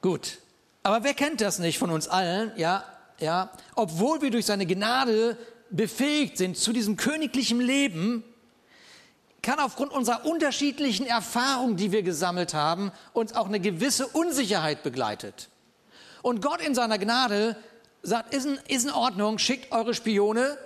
gut. 0.00 0.38
Aber 0.84 1.02
wer 1.02 1.14
kennt 1.14 1.40
das 1.40 1.58
nicht 1.58 1.80
von 1.80 1.90
uns 1.90 2.06
allen? 2.06 2.52
Ja, 2.54 2.84
ja. 3.18 3.50
Obwohl 3.74 4.22
wir 4.22 4.30
durch 4.30 4.46
seine 4.46 4.64
Gnade 4.64 5.36
befähigt 5.68 6.38
sind 6.38 6.56
zu 6.56 6.72
diesem 6.72 6.96
königlichen 6.96 7.60
Leben, 7.60 8.22
kann 9.42 9.58
aufgrund 9.58 9.90
unserer 9.90 10.26
unterschiedlichen 10.26 11.06
Erfahrungen, 11.06 11.76
die 11.76 11.90
wir 11.90 12.04
gesammelt 12.04 12.54
haben, 12.54 12.92
uns 13.12 13.34
auch 13.34 13.48
eine 13.48 13.58
gewisse 13.58 14.06
Unsicherheit 14.06 14.84
begleitet. 14.84 15.48
Und 16.22 16.40
Gott 16.40 16.60
in 16.60 16.74
seiner 16.74 16.98
Gnade 16.98 17.56
sagt, 18.02 18.34
ist 18.34 18.46
in, 18.46 18.58
ist 18.68 18.84
in 18.84 18.92
Ordnung, 18.92 19.38
schickt 19.38 19.72
eure 19.72 19.94
Spione, 19.94 20.56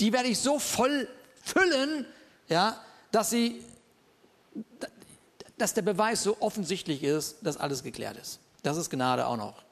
die 0.00 0.12
werde 0.12 0.28
ich 0.28 0.38
so 0.38 0.58
voll 0.58 1.08
füllen, 1.42 2.06
ja, 2.48 2.80
dass 3.12 3.30
sie, 3.30 3.62
dass 5.58 5.74
der 5.74 5.82
Beweis 5.82 6.22
so 6.22 6.36
offensichtlich 6.40 7.02
ist, 7.02 7.38
dass 7.42 7.56
alles 7.56 7.82
geklärt 7.82 8.16
ist. 8.16 8.40
Das 8.62 8.76
ist 8.76 8.90
Gnade 8.90 9.26
auch 9.26 9.36
noch. 9.36 9.62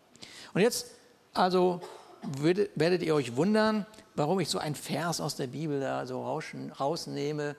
Und 0.52 0.60
jetzt, 0.60 0.86
also 1.32 1.80
werdet 2.22 3.02
ihr 3.02 3.14
euch 3.14 3.36
wundern, 3.36 3.86
warum 4.14 4.40
ich 4.40 4.48
so 4.48 4.58
ein 4.58 4.74
Vers 4.74 5.20
aus 5.20 5.36
der 5.36 5.48
Bibel 5.48 5.80
da 5.80 6.06
so 6.06 6.22
rausnehme. 6.24 7.56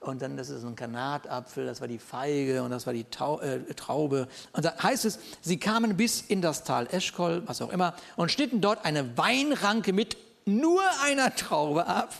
Und 0.00 0.22
dann, 0.22 0.36
das 0.36 0.48
ist 0.48 0.64
ein 0.64 0.76
Granatapfel, 0.76 1.66
das 1.66 1.80
war 1.80 1.88
die 1.88 1.98
Feige 1.98 2.62
und 2.62 2.70
das 2.70 2.86
war 2.86 2.92
die 2.92 3.04
Tau 3.04 3.40
äh, 3.40 3.60
Traube. 3.74 4.28
Und 4.52 4.64
da 4.64 4.80
heißt 4.80 5.04
es, 5.04 5.18
sie 5.40 5.58
kamen 5.58 5.96
bis 5.96 6.20
in 6.20 6.40
das 6.40 6.62
Tal 6.62 6.86
Eschkol, 6.86 7.42
was 7.46 7.60
auch 7.60 7.70
immer, 7.70 7.94
und 8.16 8.30
schnitten 8.30 8.60
dort 8.60 8.84
eine 8.84 9.18
Weinranke 9.18 9.92
mit 9.92 10.16
nur 10.44 10.82
einer 11.04 11.34
Traube 11.34 11.86
ab 11.86 12.14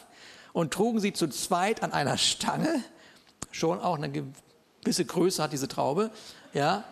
und 0.52 0.72
trugen 0.72 0.98
sie 0.98 1.12
zu 1.12 1.28
zweit 1.28 1.82
an 1.82 1.92
einer 1.92 2.18
Stange. 2.18 2.82
Schon 3.52 3.80
auch 3.80 3.96
eine 3.96 4.10
gewisse 4.10 5.04
Größe 5.04 5.42
hat 5.42 5.52
diese 5.52 5.68
Traube. 5.68 6.10
Ja. 6.52 6.84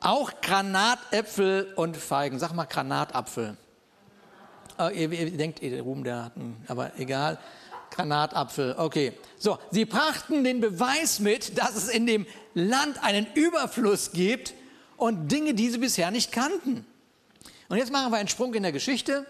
Auch 0.00 0.32
Granatäpfel 0.40 1.72
und 1.76 1.96
Feigen. 1.96 2.38
Sag 2.38 2.54
mal 2.54 2.64
Granatapfel. 2.64 3.56
Oh, 4.78 4.88
ihr, 4.88 5.12
ihr, 5.12 5.36
denkt, 5.36 5.62
Ruhm, 5.62 6.02
der 6.02 6.24
hat 6.24 6.36
einen, 6.36 6.64
aber 6.66 6.98
egal. 6.98 7.38
Granatapfel, 7.94 8.74
okay. 8.76 9.12
So, 9.38 9.58
sie 9.70 9.84
brachten 9.84 10.42
den 10.42 10.60
Beweis 10.60 11.20
mit, 11.20 11.56
dass 11.56 11.76
es 11.76 11.88
in 11.88 12.06
dem 12.06 12.26
Land 12.54 13.02
einen 13.02 13.26
Überfluss 13.34 14.12
gibt 14.12 14.54
und 14.96 15.30
Dinge, 15.30 15.54
die 15.54 15.70
sie 15.70 15.78
bisher 15.78 16.10
nicht 16.10 16.32
kannten. 16.32 16.84
Und 17.68 17.76
jetzt 17.76 17.92
machen 17.92 18.12
wir 18.12 18.18
einen 18.18 18.28
Sprung 18.28 18.52
in 18.54 18.64
der 18.64 18.72
Geschichte, 18.72 19.26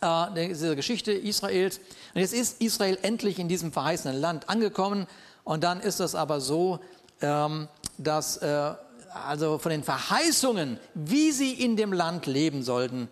äh, 0.00 0.48
dieser 0.48 0.76
Geschichte 0.76 1.12
Israels. 1.12 1.80
Und 2.14 2.20
jetzt 2.20 2.32
ist 2.32 2.60
Israel 2.62 2.98
endlich 3.02 3.38
in 3.38 3.48
diesem 3.48 3.72
verheißenen 3.72 4.20
Land 4.20 4.48
angekommen. 4.48 5.06
Und 5.44 5.64
dann 5.64 5.80
ist 5.80 6.00
es 6.00 6.14
aber 6.14 6.40
so, 6.40 6.78
ähm, 7.20 7.68
dass 7.96 8.36
äh, 8.36 8.74
also 9.12 9.58
von 9.58 9.70
den 9.70 9.82
Verheißungen, 9.82 10.78
wie 10.94 11.32
sie 11.32 11.52
in 11.52 11.76
dem 11.76 11.92
Land 11.92 12.26
leben 12.26 12.62
sollten, 12.62 13.08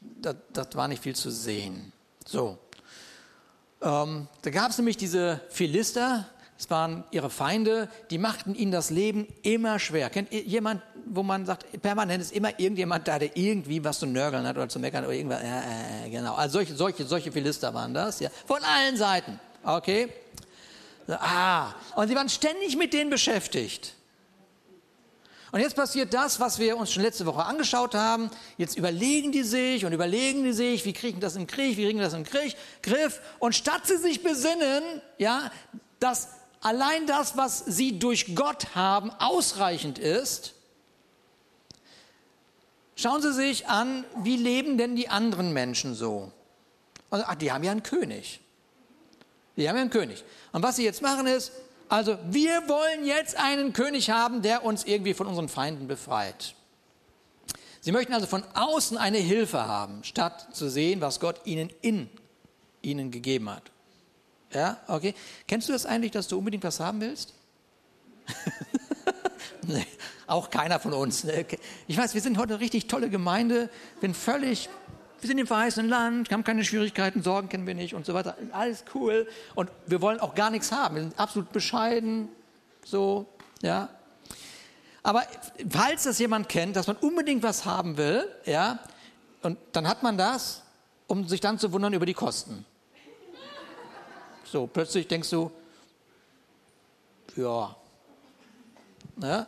das, 0.00 0.36
das 0.52 0.68
war 0.74 0.86
nicht 0.86 1.02
viel 1.02 1.16
zu 1.16 1.30
sehen. 1.30 1.92
So. 2.24 2.58
Ähm, 3.80 4.26
da 4.42 4.50
gab 4.50 4.70
es 4.70 4.78
nämlich 4.78 4.96
diese 4.96 5.40
Philister, 5.50 6.26
das 6.56 6.68
waren 6.70 7.04
ihre 7.12 7.30
Feinde, 7.30 7.88
die 8.10 8.18
machten 8.18 8.54
ihnen 8.54 8.72
das 8.72 8.90
Leben 8.90 9.28
immer 9.42 9.78
schwer. 9.78 10.10
Kennt 10.10 10.32
jemand, 10.32 10.82
wo 11.06 11.22
man 11.22 11.46
sagt, 11.46 11.80
permanent 11.80 12.20
ist 12.20 12.32
immer 12.32 12.58
irgendjemand 12.58 13.06
da, 13.06 13.18
der 13.18 13.36
irgendwie 13.36 13.82
was 13.84 14.00
zu 14.00 14.06
nörgeln 14.06 14.46
hat 14.46 14.56
oder 14.56 14.68
zu 14.68 14.80
meckern 14.80 15.04
oder 15.04 15.14
irgendwas. 15.14 15.40
Äh, 15.40 16.06
äh, 16.06 16.10
genau. 16.10 16.34
Also 16.34 16.54
solche, 16.54 16.74
solche, 16.74 17.04
solche 17.06 17.30
Philister 17.30 17.72
waren 17.72 17.94
das, 17.94 18.18
ja. 18.18 18.28
Von 18.46 18.62
allen 18.64 18.96
Seiten. 18.96 19.38
Okay? 19.62 20.08
Ah, 21.08 21.72
und 21.94 22.08
sie 22.08 22.14
waren 22.14 22.28
ständig 22.28 22.76
mit 22.76 22.92
denen 22.92 23.10
beschäftigt. 23.10 23.94
Und 25.50 25.60
jetzt 25.60 25.76
passiert 25.76 26.12
das, 26.12 26.40
was 26.40 26.58
wir 26.58 26.76
uns 26.76 26.92
schon 26.92 27.02
letzte 27.02 27.24
Woche 27.24 27.44
angeschaut 27.44 27.94
haben. 27.94 28.30
Jetzt 28.58 28.76
überlegen 28.76 29.32
die 29.32 29.42
sich 29.42 29.84
und 29.84 29.92
überlegen 29.92 30.44
die 30.44 30.52
sich, 30.52 30.84
wie 30.84 30.92
kriegen 30.92 31.20
das 31.20 31.36
im 31.36 31.46
Krieg, 31.46 31.76
wie 31.76 31.84
kriegen 31.84 32.00
das 32.00 32.12
im 32.12 32.24
Krieg, 32.24 32.54
Griff. 32.82 33.20
Und 33.38 33.54
statt 33.54 33.86
sie 33.86 33.96
sich 33.96 34.22
besinnen, 34.22 34.82
ja, 35.16 35.50
dass 36.00 36.28
allein 36.60 37.06
das, 37.06 37.36
was 37.36 37.64
sie 37.66 37.98
durch 37.98 38.34
Gott 38.34 38.74
haben, 38.74 39.10
ausreichend 39.18 39.98
ist, 39.98 40.54
schauen 42.94 43.22
sie 43.22 43.32
sich 43.32 43.68
an, 43.68 44.04
wie 44.22 44.36
leben 44.36 44.76
denn 44.76 44.96
die 44.96 45.08
anderen 45.08 45.52
Menschen 45.52 45.94
so? 45.94 46.32
Also, 47.10 47.24
ach, 47.26 47.36
die 47.36 47.50
haben 47.52 47.64
ja 47.64 47.70
einen 47.70 47.82
König. 47.82 48.40
Die 49.56 49.68
haben 49.68 49.76
ja 49.76 49.82
einen 49.82 49.90
König. 49.90 50.24
Und 50.52 50.62
was 50.62 50.76
sie 50.76 50.84
jetzt 50.84 51.00
machen 51.00 51.26
ist, 51.26 51.52
also 51.88 52.18
wir 52.30 52.68
wollen 52.68 53.04
jetzt 53.04 53.36
einen 53.36 53.72
König 53.72 54.10
haben, 54.10 54.42
der 54.42 54.64
uns 54.64 54.84
irgendwie 54.84 55.14
von 55.14 55.26
unseren 55.26 55.48
Feinden 55.48 55.88
befreit. 55.88 56.54
Sie 57.80 57.92
möchten 57.92 58.12
also 58.12 58.26
von 58.26 58.44
außen 58.54 58.98
eine 58.98 59.18
Hilfe 59.18 59.66
haben, 59.66 60.04
statt 60.04 60.48
zu 60.52 60.68
sehen, 60.68 61.00
was 61.00 61.20
Gott 61.20 61.40
ihnen 61.44 61.70
in 61.80 62.08
ihnen 62.82 63.10
gegeben 63.10 63.50
hat. 63.50 63.62
Ja, 64.52 64.78
okay. 64.86 65.14
Kennst 65.46 65.68
du 65.68 65.72
das 65.72 65.86
eigentlich, 65.86 66.12
dass 66.12 66.28
du 66.28 66.38
unbedingt 66.38 66.64
was 66.64 66.80
haben 66.80 67.00
willst? 67.00 67.34
nee, 69.62 69.86
auch 70.26 70.50
keiner 70.50 70.80
von 70.80 70.92
uns. 70.92 71.26
Ich 71.86 71.96
weiß, 71.96 72.14
wir 72.14 72.20
sind 72.20 72.38
heute 72.38 72.54
eine 72.54 72.60
richtig 72.60 72.86
tolle 72.86 73.10
Gemeinde, 73.10 73.70
bin 74.00 74.14
völlig 74.14 74.68
wir 75.20 75.28
sind 75.28 75.38
im 75.38 75.46
verheißenen 75.46 75.90
Land, 75.90 76.30
haben 76.30 76.44
keine 76.44 76.64
Schwierigkeiten, 76.64 77.22
Sorgen 77.22 77.48
kennen 77.48 77.66
wir 77.66 77.74
nicht 77.74 77.94
und 77.94 78.06
so 78.06 78.14
weiter. 78.14 78.36
Alles 78.52 78.84
cool. 78.94 79.28
Und 79.54 79.70
wir 79.86 80.00
wollen 80.00 80.20
auch 80.20 80.34
gar 80.34 80.50
nichts 80.50 80.70
haben. 80.72 80.94
Wir 80.96 81.02
sind 81.02 81.18
absolut 81.18 81.52
bescheiden. 81.52 82.28
So, 82.84 83.26
ja. 83.62 83.88
Aber 85.02 85.24
falls 85.68 86.04
das 86.04 86.18
jemand 86.18 86.48
kennt, 86.48 86.76
dass 86.76 86.86
man 86.86 86.96
unbedingt 86.96 87.42
was 87.42 87.64
haben 87.64 87.96
will, 87.96 88.28
ja, 88.44 88.78
und 89.42 89.58
dann 89.72 89.88
hat 89.88 90.02
man 90.02 90.18
das, 90.18 90.62
um 91.06 91.26
sich 91.28 91.40
dann 91.40 91.58
zu 91.58 91.72
wundern 91.72 91.92
über 91.92 92.06
die 92.06 92.14
Kosten. 92.14 92.64
So, 94.44 94.66
plötzlich 94.66 95.06
denkst 95.06 95.30
du, 95.30 95.50
ja, 97.36 97.76
ja 99.22 99.46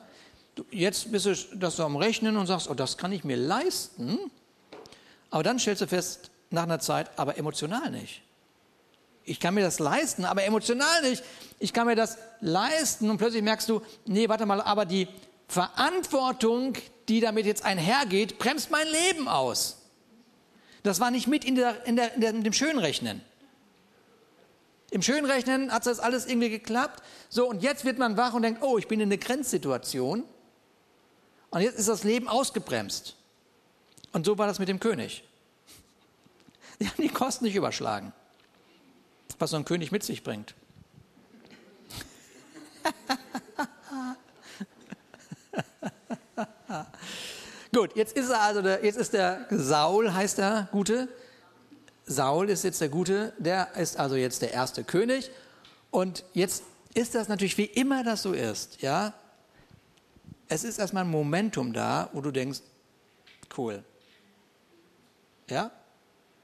jetzt 0.70 1.10
bist 1.10 1.26
du 1.26 1.34
das 1.56 1.76
so 1.76 1.84
am 1.84 1.96
Rechnen 1.96 2.36
und 2.36 2.46
sagst, 2.46 2.68
oh, 2.68 2.74
das 2.74 2.96
kann 2.96 3.12
ich 3.12 3.24
mir 3.24 3.36
leisten. 3.36 4.18
Aber 5.30 5.42
dann 5.42 5.58
stellst 5.58 5.82
du 5.82 5.86
fest, 5.86 6.30
nach 6.50 6.64
einer 6.64 6.80
Zeit, 6.80 7.10
aber 7.16 7.38
emotional 7.38 7.90
nicht. 7.90 8.22
Ich 9.24 9.38
kann 9.38 9.54
mir 9.54 9.62
das 9.62 9.78
leisten, 9.78 10.24
aber 10.24 10.44
emotional 10.44 11.02
nicht. 11.02 11.22
Ich 11.58 11.72
kann 11.72 11.86
mir 11.86 11.94
das 11.94 12.18
leisten 12.40 13.08
und 13.10 13.18
plötzlich 13.18 13.42
merkst 13.42 13.68
du, 13.68 13.82
nee, 14.06 14.28
warte 14.28 14.46
mal, 14.46 14.60
aber 14.60 14.84
die 14.84 15.06
Verantwortung, 15.46 16.74
die 17.08 17.20
damit 17.20 17.46
jetzt 17.46 17.64
einhergeht, 17.64 18.38
bremst 18.38 18.70
mein 18.70 18.86
Leben 18.88 19.28
aus. 19.28 19.78
Das 20.82 20.98
war 21.00 21.10
nicht 21.10 21.26
mit 21.26 21.44
in, 21.44 21.54
der, 21.54 21.84
in, 21.86 21.96
der, 21.96 22.14
in, 22.14 22.42
dem 22.42 22.52
Schönrechnen. 22.52 23.20
Im 24.90 25.02
Schönrechnen 25.02 25.72
hat 25.72 25.86
das 25.86 26.00
alles 26.00 26.26
irgendwie 26.26 26.50
geklappt. 26.50 27.02
So, 27.28 27.48
und 27.48 27.62
jetzt 27.62 27.84
wird 27.84 27.98
man 27.98 28.16
wach 28.16 28.32
und 28.32 28.42
denkt, 28.42 28.62
oh, 28.62 28.78
ich 28.78 28.88
bin 28.88 28.98
in 29.00 29.08
einer 29.08 29.18
Grenzsituation. 29.18 30.24
Und 31.50 31.60
jetzt 31.60 31.78
ist 31.78 31.88
das 31.88 32.02
Leben 32.02 32.26
ausgebremst. 32.28 33.16
Und 34.12 34.26
so 34.26 34.38
war 34.38 34.46
das 34.46 34.58
mit 34.58 34.68
dem 34.68 34.80
König. 34.80 35.24
Die 36.80 36.88
haben 36.88 37.02
die 37.02 37.08
Kosten 37.08 37.44
nicht 37.44 37.54
überschlagen, 37.54 38.12
was 39.38 39.50
so 39.50 39.56
ein 39.56 39.64
König 39.64 39.92
mit 39.92 40.02
sich 40.02 40.22
bringt. 40.22 40.54
Gut, 47.72 47.94
jetzt 47.94 48.16
ist 48.16 48.30
er 48.30 48.40
also 48.40 48.62
der, 48.62 48.84
jetzt 48.84 48.96
ist 48.96 49.12
der 49.12 49.46
Saul 49.50 50.12
heißt 50.12 50.38
der 50.38 50.68
Gute. 50.72 51.08
Saul 52.06 52.50
ist 52.50 52.64
jetzt 52.64 52.80
der 52.80 52.88
Gute, 52.88 53.32
der 53.38 53.76
ist 53.76 53.98
also 53.98 54.16
jetzt 54.16 54.42
der 54.42 54.52
erste 54.52 54.82
König. 54.82 55.30
Und 55.90 56.24
jetzt 56.32 56.64
ist 56.94 57.14
das 57.14 57.28
natürlich, 57.28 57.58
wie 57.58 57.66
immer 57.66 58.02
das 58.02 58.22
so 58.22 58.32
ist, 58.32 58.82
ja. 58.82 59.14
Es 60.48 60.64
ist 60.64 60.80
erstmal 60.80 61.04
ein 61.04 61.10
Momentum 61.10 61.72
da, 61.72 62.10
wo 62.12 62.20
du 62.20 62.32
denkst, 62.32 62.58
cool, 63.56 63.84
ja? 65.50 65.70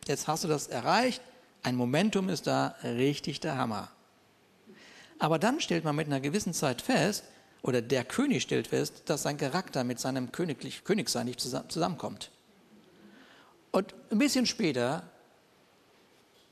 Jetzt 0.07 0.29
hast 0.29 0.45
du 0.45 0.49
das 0.49 0.69
erreicht, 0.69 1.23
ein 1.63 1.75
Momentum 1.75 2.29
ist 2.29 2.47
da, 2.47 2.77
richtig 2.83 3.41
der 3.41 3.57
Hammer. 3.57 3.91
Aber 5.19 5.39
dann 5.39 5.61
stellt 5.61 5.85
man 5.85 5.97
mit 5.97 6.07
einer 6.07 6.21
gewissen 6.21 6.53
Zeit 6.53 6.83
fest, 6.83 7.25
oder 7.63 7.83
der 7.83 8.05
König 8.05 8.43
stellt 8.43 8.69
fest, 8.69 9.03
dass 9.07 9.23
sein 9.23 9.37
Charakter 9.37 9.83
mit 9.83 9.99
seinem 9.99 10.31
Königlich, 10.31 10.85
Königsein 10.85 11.27
nicht 11.27 11.41
zusammenkommt. 11.41 12.31
Und 13.73 13.93
ein 14.11 14.19
bisschen 14.19 14.47
später 14.47 15.03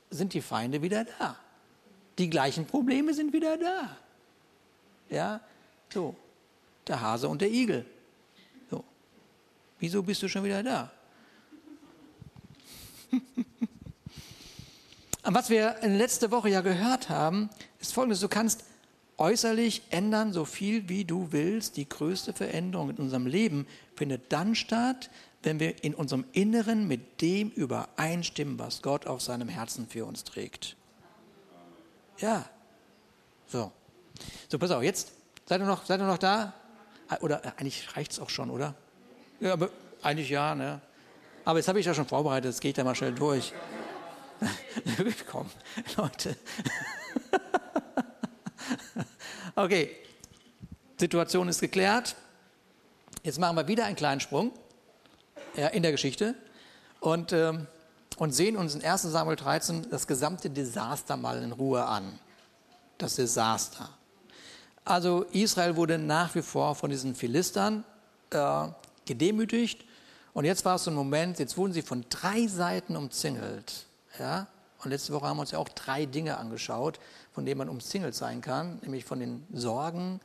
sind 0.09 0.33
die 0.33 0.41
Feinde 0.41 0.81
wieder 0.81 1.05
da. 1.05 1.37
Die 2.17 2.29
gleichen 2.29 2.65
Probleme 2.65 3.13
sind 3.13 3.31
wieder 3.31 3.57
da. 3.57 3.97
Ja, 5.09 5.39
so, 5.93 6.15
der 6.87 6.99
Hase 6.99 7.29
und 7.29 7.41
der 7.41 7.49
Igel. 7.49 7.85
So, 8.69 8.83
wieso 9.79 10.03
bist 10.03 10.21
du 10.21 10.27
schon 10.27 10.43
wieder 10.43 10.63
da? 10.63 10.91
Und 15.23 15.33
was 15.33 15.49
wir 15.49 15.77
in 15.81 15.97
letzter 15.97 16.31
Woche 16.31 16.49
ja 16.49 16.61
gehört 16.61 17.09
haben, 17.09 17.49
ist 17.79 17.93
folgendes. 17.93 18.19
Du 18.19 18.27
kannst 18.27 18.63
äußerlich 19.17 19.83
ändern, 19.89 20.33
so 20.33 20.45
viel 20.45 20.89
wie 20.89 21.05
du 21.05 21.31
willst. 21.31 21.77
Die 21.77 21.87
größte 21.87 22.33
Veränderung 22.33 22.89
in 22.89 22.97
unserem 22.97 23.27
Leben 23.27 23.67
findet 23.95 24.31
dann 24.31 24.55
statt, 24.55 25.09
wenn 25.43 25.59
wir 25.59 25.83
in 25.83 25.93
unserem 25.93 26.25
Inneren 26.31 26.87
mit 26.87 27.21
dem 27.21 27.49
übereinstimmen, 27.51 28.57
was 28.59 28.81
Gott 28.81 29.05
auf 29.07 29.21
seinem 29.21 29.47
Herzen 29.47 29.87
für 29.87 30.05
uns 30.05 30.23
trägt. 30.23 30.75
Ja. 32.17 32.45
So. 33.47 33.71
So, 34.49 34.57
pass 34.57 34.71
auf, 34.71 34.81
jetzt 34.81 35.11
seid 35.45 35.61
ihr 35.61 35.67
noch, 35.67 35.85
seid 35.85 35.99
ihr 35.99 36.07
noch 36.07 36.17
da? 36.17 36.53
Oder 37.21 37.41
eigentlich 37.57 37.95
reicht 37.95 38.13
es 38.13 38.19
auch 38.19 38.29
schon, 38.29 38.49
oder? 38.49 38.73
Ja, 39.39 39.53
aber 39.53 39.69
eigentlich 40.01 40.29
ja, 40.29 40.55
ne? 40.55 40.81
Aber 41.45 41.59
jetzt 41.59 41.67
habe 41.67 41.79
ich 41.79 41.85
ja 41.85 41.93
schon 41.93 42.07
vorbereitet, 42.07 42.51
jetzt 42.51 42.59
geht 42.59 42.77
ja 42.77 42.83
mal 42.83 42.95
schnell 42.95 43.13
durch. 43.13 43.53
Komm, 45.31 45.49
Leute. 45.95 46.35
okay, 49.55 49.95
Situation 50.97 51.47
ist 51.47 51.61
geklärt. 51.61 52.15
Jetzt 53.23 53.39
machen 53.39 53.57
wir 53.57 53.67
wieder 53.67 53.85
einen 53.85 53.95
kleinen 53.95 54.19
Sprung 54.19 54.51
ja, 55.55 55.67
in 55.67 55.83
der 55.83 55.91
Geschichte 55.91 56.35
und, 56.99 57.31
ähm, 57.31 57.67
und 58.17 58.33
sehen 58.33 58.57
uns 58.57 58.73
in 58.73 58.83
1 58.83 59.03
Samuel 59.03 59.35
13 59.35 59.89
das 59.91 60.07
gesamte 60.07 60.49
Desaster 60.49 61.15
mal 61.15 61.41
in 61.43 61.51
Ruhe 61.51 61.85
an. 61.85 62.19
Das 62.97 63.15
Desaster. 63.15 63.89
Also 64.83 65.23
Israel 65.31 65.75
wurde 65.75 65.99
nach 65.99 66.33
wie 66.33 66.41
vor 66.41 66.75
von 66.75 66.89
diesen 66.89 67.13
Philistern 67.13 67.83
äh, 68.31 68.67
gedemütigt. 69.05 69.84
Und 70.35 70.43
jetzt 70.43 70.65
war 70.65 70.75
es 70.75 70.83
so 70.83 70.91
ein 70.91 70.95
Moment, 70.95 71.39
jetzt 71.39 71.57
wurden 71.57 71.71
sie 71.71 71.81
von 71.81 72.05
drei 72.09 72.45
Seiten 72.47 72.97
umzingelt. 72.97 73.85
Ja? 74.19 74.47
Und 74.83 74.91
letzte 74.91 75.13
Woche 75.13 75.25
haben 75.25 75.37
wir 75.37 75.41
uns 75.41 75.51
ja 75.51 75.59
auch 75.59 75.69
drei 75.69 76.05
Dinge 76.05 76.37
angeschaut, 76.37 76.99
von 77.31 77.45
denen 77.45 77.57
man 77.57 77.69
umzingelt 77.69 78.13
sein 78.13 78.41
kann, 78.41 78.79
nämlich 78.81 79.05
von 79.05 79.19
den 79.19 79.47
Sorgen, 79.53 80.19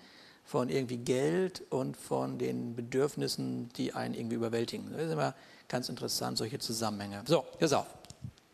von 0.45 0.69
irgendwie 0.69 0.99
Geld 0.99 1.63
und 1.71 1.97
von 1.97 2.39
den 2.39 2.75
Bedürfnissen, 2.75 3.69
die 3.77 3.95
einen 3.95 4.15
irgendwie 4.15 4.35
überwältigen. 4.35 4.91
Das 4.93 5.03
ist 5.03 5.13
immer 5.13 5.35
ganz 5.69 5.89
interessant, 5.89 6.39
solche 6.39 6.59
Zusammenhänge. 6.59 7.23
So, 7.27 7.45
pass 7.61 7.73
auf. 7.73 7.87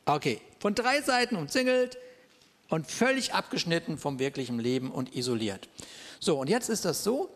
Okay, 0.05 0.43
von 0.61 0.75
drei 0.75 1.01
Seiten 1.01 1.37
umzingelt, 1.37 1.97
und 2.69 2.91
völlig 2.91 3.33
abgeschnitten 3.33 3.99
vom 3.99 4.19
wirklichen 4.19 4.59
Leben 4.59 4.91
und 4.91 5.15
isoliert. 5.15 5.69
So, 6.21 6.39
und 6.39 6.49
jetzt 6.49 6.69
ist 6.69 6.85
das 6.85 7.05
so, 7.05 7.31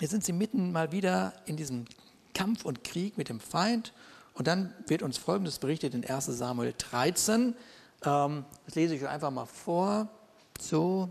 jetzt 0.00 0.10
sind 0.10 0.24
sie 0.24 0.32
mitten 0.32 0.72
mal 0.72 0.92
wieder 0.92 1.32
in 1.46 1.56
diesem 1.56 1.84
Kampf 2.38 2.64
und 2.64 2.84
Krieg 2.84 3.18
mit 3.18 3.28
dem 3.28 3.40
Feind 3.40 3.92
und 4.34 4.46
dann 4.46 4.72
wird 4.86 5.02
uns 5.02 5.18
Folgendes 5.18 5.58
berichtet 5.58 5.92
in 5.94 6.08
1 6.08 6.26
Samuel 6.26 6.72
13. 6.78 7.56
Ähm, 8.04 8.44
das 8.64 8.74
lese 8.76 8.94
ich 8.94 9.02
euch 9.02 9.08
einfach 9.08 9.32
mal 9.32 9.46
vor. 9.46 10.06
So. 10.60 11.10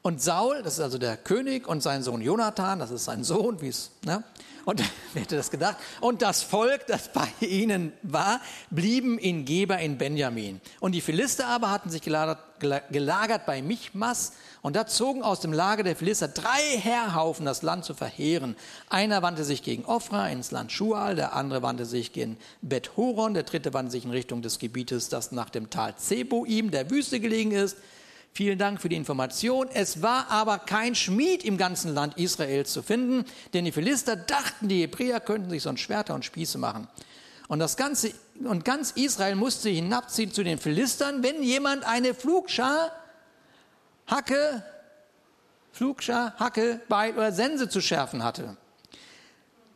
Und 0.00 0.22
Saul, 0.22 0.62
das 0.62 0.74
ist 0.74 0.80
also 0.80 0.96
der 0.96 1.18
König, 1.18 1.68
und 1.68 1.82
sein 1.82 2.02
Sohn 2.02 2.22
Jonathan, 2.22 2.78
das 2.78 2.90
ist 2.90 3.04
sein 3.04 3.22
Sohn, 3.22 3.60
wie 3.60 3.68
es, 3.68 3.90
ne? 4.06 4.24
Und 4.64 4.80
wer 5.12 5.22
hätte 5.22 5.36
das 5.36 5.50
gedacht? 5.50 5.76
Und 6.00 6.22
das 6.22 6.42
Volk, 6.42 6.86
das 6.86 7.12
bei 7.12 7.28
ihnen 7.40 7.92
war, 8.02 8.40
blieben 8.70 9.18
in 9.18 9.44
Geber 9.44 9.78
in 9.78 9.98
Benjamin. 9.98 10.62
Und 10.80 10.92
die 10.92 11.02
Philister 11.02 11.48
aber 11.48 11.70
hatten 11.70 11.90
sich 11.90 12.00
gelagert, 12.00 12.38
gelagert 12.62 13.44
bei 13.44 13.60
Michmas. 13.60 14.32
Und 14.62 14.76
da 14.76 14.86
zogen 14.86 15.22
aus 15.22 15.40
dem 15.40 15.52
Lager 15.52 15.82
der 15.82 15.96
Philister 15.96 16.28
drei 16.28 16.78
Heerhaufen, 16.78 17.44
das 17.44 17.62
Land 17.62 17.84
zu 17.84 17.94
verheeren. 17.94 18.56
Einer 18.88 19.20
wandte 19.22 19.44
sich 19.44 19.62
gegen 19.62 19.84
Ophra 19.84 20.28
ins 20.28 20.50
Land 20.50 20.72
Schual, 20.72 21.16
der 21.16 21.34
andere 21.34 21.62
wandte 21.62 21.84
sich 21.84 22.12
gegen 22.12 22.38
Bet 22.62 22.96
Horon, 22.96 23.34
der 23.34 23.42
dritte 23.42 23.74
wandte 23.74 23.92
sich 23.92 24.04
in 24.04 24.10
Richtung 24.10 24.40
des 24.40 24.58
Gebietes, 24.58 25.08
das 25.08 25.32
nach 25.32 25.50
dem 25.50 25.68
Tal 25.68 25.96
Zeboim, 25.96 26.70
der 26.70 26.90
Wüste 26.90 27.20
gelegen 27.20 27.50
ist. 27.50 27.76
Vielen 28.34 28.58
Dank 28.58 28.80
für 28.80 28.88
die 28.88 28.96
Information. 28.96 29.68
Es 29.74 30.00
war 30.00 30.30
aber 30.30 30.58
kein 30.58 30.94
Schmied 30.94 31.44
im 31.44 31.58
ganzen 31.58 31.92
Land 31.92 32.16
Israel 32.16 32.64
zu 32.64 32.82
finden, 32.82 33.26
denn 33.52 33.66
die 33.66 33.72
Philister 33.72 34.16
dachten, 34.16 34.68
die 34.68 34.80
Hebräer 34.80 35.20
könnten 35.20 35.50
sich 35.50 35.62
sonst 35.62 35.80
Schwerter 35.80 36.14
und 36.14 36.24
Spieße 36.24 36.56
machen. 36.56 36.88
Und, 37.48 37.58
das 37.58 37.76
ganze, 37.76 38.12
und 38.44 38.64
ganz 38.64 38.92
Israel 38.92 39.34
musste 39.34 39.68
hinabziehen 39.68 40.32
zu 40.32 40.42
den 40.42 40.58
Philistern, 40.58 41.22
wenn 41.22 41.42
jemand 41.42 41.84
eine 41.84 42.14
Flugschar, 42.14 42.92
Hacke, 44.06 44.62
Flugschar, 45.72 46.34
Hacke, 46.38 46.80
Beil 46.88 47.12
oder 47.14 47.32
Sense 47.32 47.68
zu 47.68 47.80
schärfen 47.80 48.22
hatte. 48.22 48.56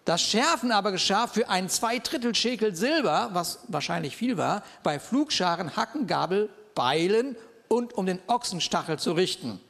Das 0.05 0.23
Schärfen 0.23 0.71
aber 0.71 0.93
geschah 0.93 1.27
für 1.27 1.49
ein 1.49 1.69
Zweidrittel 1.69 2.35
Schekel 2.35 2.77
Silber, 2.77 3.31
was 3.33 3.59
wahrscheinlich 3.67 4.17
viel 4.17 4.37
war, 4.37 4.62
bei 4.85 5.01
Flugscharen, 5.01 5.77
Hacken, 5.77 6.07
Gabel, 6.07 6.49
Beilen 6.75 7.37
und 7.69 7.95
um 7.95 8.07
den 8.07 8.21
Ochsenstachel 8.29 8.99
zu 8.99 9.12
richten. 9.12 9.61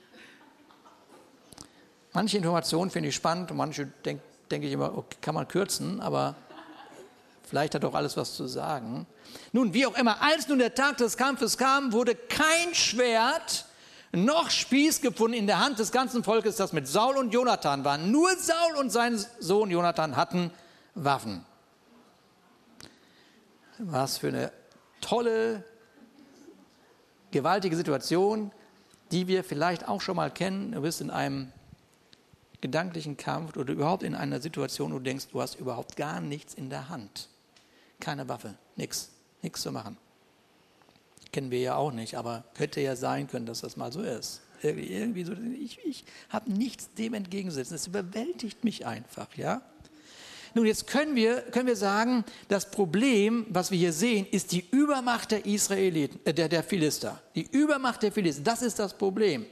Manche 2.12 2.36
Informationen 2.36 2.90
finde 2.90 3.08
ich 3.08 3.14
spannend 3.14 3.50
und 3.50 3.56
manche 3.56 3.86
denke 3.86 4.22
denk 4.50 4.64
ich 4.64 4.72
immer, 4.72 4.96
okay, 4.96 5.16
kann 5.20 5.34
man 5.34 5.48
kürzen, 5.48 6.00
aber 6.00 6.34
vielleicht 7.46 7.74
hat 7.74 7.84
auch 7.84 7.94
alles 7.94 8.16
was 8.16 8.34
zu 8.34 8.46
sagen. 8.46 9.06
Nun, 9.52 9.72
wie 9.72 9.86
auch 9.86 9.96
immer, 9.96 10.20
als 10.22 10.48
nun 10.48 10.58
der 10.58 10.74
Tag 10.74 10.98
des 10.98 11.16
Kampfes 11.16 11.56
kam, 11.56 11.92
wurde 11.92 12.14
kein 12.14 12.74
Schwert 12.74 13.66
noch 14.12 14.50
Spieß 14.50 15.00
gefunden 15.00 15.36
in 15.36 15.46
der 15.46 15.58
Hand 15.58 15.78
des 15.78 15.92
ganzen 15.92 16.24
Volkes, 16.24 16.56
das 16.56 16.72
mit 16.72 16.88
Saul 16.88 17.16
und 17.16 17.32
Jonathan 17.32 17.84
war. 17.84 17.98
Nur 17.98 18.30
Saul 18.36 18.76
und 18.78 18.90
sein 18.90 19.22
Sohn 19.40 19.70
Jonathan 19.70 20.16
hatten 20.16 20.50
Waffen. 20.94 21.44
Was 23.78 24.18
für 24.18 24.28
eine 24.28 24.52
tolle 25.00 25.64
gewaltige 27.30 27.76
Situation, 27.76 28.50
die 29.12 29.28
wir 29.28 29.44
vielleicht 29.44 29.86
auch 29.86 30.00
schon 30.00 30.16
mal 30.16 30.30
kennen. 30.30 30.72
Du 30.72 30.80
bist 30.80 31.00
in 31.00 31.10
einem 31.10 31.52
gedanklichen 32.60 33.16
Kampf 33.16 33.56
oder 33.56 33.72
überhaupt 33.72 34.02
in 34.02 34.14
einer 34.14 34.40
Situation, 34.40 34.92
wo 34.92 34.98
du 34.98 35.04
denkst, 35.04 35.26
du 35.32 35.40
hast 35.40 35.56
überhaupt 35.56 35.96
gar 35.96 36.20
nichts 36.20 36.54
in 36.54 36.70
der 36.70 36.88
Hand. 36.88 37.28
Keine 38.00 38.28
Waffe, 38.28 38.54
nichts, 38.76 39.10
nichts 39.42 39.62
zu 39.62 39.72
machen. 39.72 39.96
Kennen 41.32 41.50
wir 41.50 41.60
ja 41.60 41.76
auch 41.76 41.92
nicht, 41.92 42.16
aber 42.16 42.44
hätte 42.56 42.80
ja 42.80 42.96
sein 42.96 43.28
können, 43.28 43.46
dass 43.46 43.60
das 43.60 43.76
mal 43.76 43.92
so 43.92 44.02
ist. 44.02 44.42
Irgendwie 44.62 45.24
so, 45.24 45.32
ich, 45.32 45.78
ich 45.84 46.04
habe 46.30 46.50
nichts 46.50 46.92
dem 46.94 47.14
entgegensetzen. 47.14 47.74
Es 47.74 47.86
überwältigt 47.86 48.64
mich 48.64 48.86
einfach, 48.86 49.34
ja. 49.36 49.62
Nun, 50.54 50.64
jetzt 50.64 50.86
können 50.86 51.14
wir, 51.14 51.42
können 51.42 51.66
wir 51.66 51.76
sagen, 51.76 52.24
das 52.48 52.70
Problem, 52.70 53.44
was 53.50 53.70
wir 53.70 53.76
hier 53.76 53.92
sehen, 53.92 54.26
ist 54.30 54.52
die 54.52 54.64
Übermacht 54.70 55.30
der 55.30 55.44
Israeliten, 55.44 56.18
äh, 56.24 56.32
der, 56.32 56.48
der 56.48 56.62
Philister. 56.62 57.20
Die 57.34 57.46
Übermacht 57.50 58.02
der 58.02 58.10
Philister, 58.10 58.42
das 58.42 58.62
ist 58.62 58.78
das 58.78 58.96
Problem. 58.96 59.44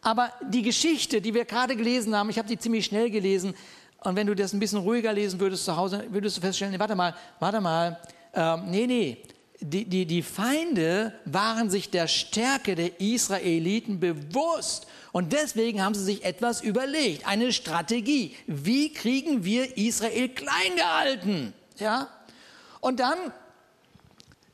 Aber 0.00 0.32
die 0.48 0.62
Geschichte, 0.62 1.20
die 1.20 1.34
wir 1.34 1.44
gerade 1.44 1.74
gelesen 1.74 2.14
haben, 2.14 2.30
ich 2.30 2.38
habe 2.38 2.46
die 2.46 2.56
ziemlich 2.56 2.84
schnell 2.84 3.10
gelesen, 3.10 3.54
und 4.00 4.16
wenn 4.16 4.26
du 4.26 4.34
das 4.34 4.52
ein 4.52 4.60
bisschen 4.60 4.78
ruhiger 4.78 5.12
lesen 5.12 5.40
würdest 5.40 5.64
zu 5.64 5.76
Hause, 5.76 6.04
würdest 6.10 6.36
du 6.36 6.40
feststellen, 6.40 6.72
nee, 6.72 6.78
warte 6.78 6.94
mal, 6.94 7.14
warte 7.40 7.60
mal, 7.60 7.98
ähm, 8.32 8.62
nee, 8.66 8.86
nee, 8.86 9.22
die, 9.60 9.84
die, 9.84 10.06
die 10.06 10.22
Feinde 10.22 11.12
waren 11.24 11.68
sich 11.68 11.90
der 11.90 12.06
Stärke 12.06 12.76
der 12.76 13.00
Israeliten 13.00 13.98
bewusst 13.98 14.86
und 15.10 15.32
deswegen 15.32 15.82
haben 15.82 15.94
sie 15.94 16.04
sich 16.04 16.24
etwas 16.24 16.60
überlegt, 16.60 17.26
eine 17.26 17.52
Strategie. 17.52 18.36
Wie 18.46 18.92
kriegen 18.92 19.44
wir 19.44 19.76
Israel 19.76 20.28
klein 20.28 20.76
gehalten? 20.76 21.54
Ja? 21.78 22.08
Und 22.80 23.00
dann 23.00 23.18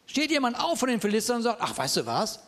steht 0.07 0.31
jemand 0.31 0.59
auf 0.59 0.79
von 0.79 0.89
den 0.89 1.03
Philistern 1.03 1.39
und 1.39 1.43
sagt, 1.43 1.61
ach, 1.61 1.77
weißt 1.77 1.99
du 1.99 2.07
was? 2.07 2.41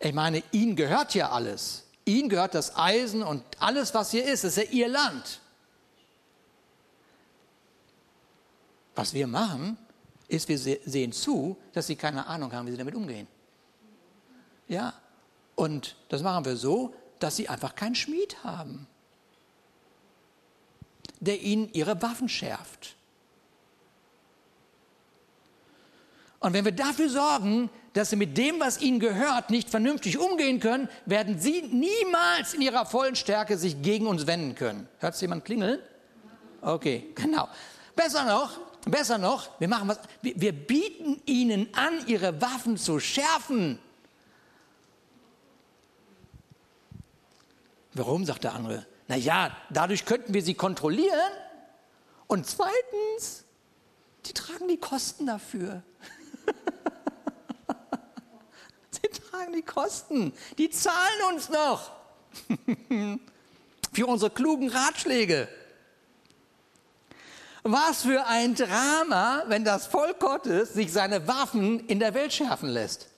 Ich 0.00 0.12
meine, 0.12 0.42
ihnen 0.50 0.74
gehört 0.74 1.14
ja 1.14 1.30
alles. 1.30 1.84
Ihnen 2.04 2.28
gehört 2.28 2.54
das 2.54 2.76
Eisen 2.76 3.22
und 3.22 3.44
alles, 3.60 3.94
was 3.94 4.10
hier 4.10 4.24
ist. 4.24 4.42
Das 4.42 4.56
ist 4.56 4.64
ja 4.64 4.70
ihr 4.72 4.88
Land. 4.88 5.40
Was 8.98 9.14
wir 9.14 9.28
machen, 9.28 9.78
ist, 10.26 10.48
wir 10.48 10.58
sehen 10.58 11.12
zu, 11.12 11.56
dass 11.72 11.86
sie 11.86 11.94
keine 11.94 12.26
Ahnung 12.26 12.52
haben, 12.52 12.66
wie 12.66 12.72
sie 12.72 12.76
damit 12.78 12.96
umgehen. 12.96 13.28
Ja, 14.66 14.92
und 15.54 15.94
das 16.08 16.20
machen 16.20 16.44
wir 16.44 16.56
so, 16.56 16.92
dass 17.20 17.36
sie 17.36 17.48
einfach 17.48 17.76
keinen 17.76 17.94
Schmied 17.94 18.42
haben, 18.42 18.88
der 21.20 21.40
ihnen 21.40 21.72
ihre 21.74 22.02
Waffen 22.02 22.28
schärft. 22.28 22.96
Und 26.40 26.52
wenn 26.52 26.64
wir 26.64 26.72
dafür 26.72 27.08
sorgen, 27.08 27.70
dass 27.92 28.10
sie 28.10 28.16
mit 28.16 28.36
dem, 28.36 28.58
was 28.58 28.80
ihnen 28.80 28.98
gehört, 28.98 29.50
nicht 29.50 29.70
vernünftig 29.70 30.18
umgehen 30.18 30.58
können, 30.58 30.88
werden 31.06 31.38
sie 31.38 31.62
niemals 31.62 32.52
in 32.52 32.62
ihrer 32.62 32.84
vollen 32.84 33.14
Stärke 33.14 33.58
sich 33.58 33.80
gegen 33.80 34.08
uns 34.08 34.26
wenden 34.26 34.56
können. 34.56 34.88
Hört 34.98 35.14
es 35.14 35.20
jemand 35.20 35.44
klingeln? 35.44 35.78
Okay, 36.62 37.10
genau. 37.14 37.48
Besser 37.94 38.24
noch, 38.24 38.67
besser 38.84 39.18
noch, 39.18 39.58
wir 39.60 39.68
machen 39.68 39.88
was, 39.88 39.98
wir, 40.22 40.40
wir 40.40 40.52
bieten 40.52 41.20
ihnen 41.26 41.72
an, 41.74 42.06
ihre 42.06 42.40
Waffen 42.40 42.76
zu 42.76 43.00
schärfen. 43.00 43.78
Warum, 47.94 48.24
sagt 48.24 48.44
der 48.44 48.54
andere? 48.54 48.86
Na 49.08 49.16
ja, 49.16 49.56
dadurch 49.70 50.04
könnten 50.04 50.34
wir 50.34 50.42
sie 50.42 50.54
kontrollieren. 50.54 51.32
Und 52.26 52.46
zweitens, 52.46 53.44
die 54.26 54.32
tragen 54.34 54.68
die 54.68 54.76
Kosten 54.76 55.26
dafür. 55.26 55.82
sie 58.90 59.08
tragen 59.08 59.52
die 59.54 59.62
Kosten. 59.62 60.32
Die 60.58 60.70
zahlen 60.70 61.22
uns 61.32 61.48
noch 61.48 61.90
für 63.92 64.06
unsere 64.06 64.30
klugen 64.30 64.68
Ratschläge. 64.68 65.48
Was 67.62 68.02
für 68.02 68.26
ein 68.26 68.54
Drama, 68.54 69.44
wenn 69.48 69.64
das 69.64 69.86
Volk 69.86 70.20
Gottes 70.20 70.74
sich 70.74 70.92
seine 70.92 71.26
Waffen 71.26 71.80
in 71.86 71.98
der 71.98 72.14
Welt 72.14 72.32
schärfen 72.32 72.68
lässt. 72.68 73.08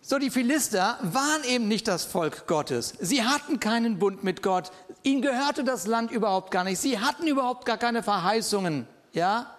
So, 0.00 0.18
die 0.18 0.30
Philister 0.30 0.98
waren 1.02 1.44
eben 1.44 1.68
nicht 1.68 1.86
das 1.86 2.06
Volk 2.06 2.46
Gottes. 2.46 2.94
Sie 2.98 3.24
hatten 3.24 3.60
keinen 3.60 3.98
Bund 3.98 4.24
mit 4.24 4.42
Gott. 4.42 4.70
Ihnen 5.02 5.20
gehörte 5.20 5.64
das 5.64 5.86
Land 5.86 6.10
überhaupt 6.10 6.50
gar 6.50 6.64
nicht. 6.64 6.78
Sie 6.78 6.98
hatten 6.98 7.26
überhaupt 7.26 7.66
gar 7.66 7.76
keine 7.76 8.02
Verheißungen. 8.02 8.86
Ja? 9.12 9.54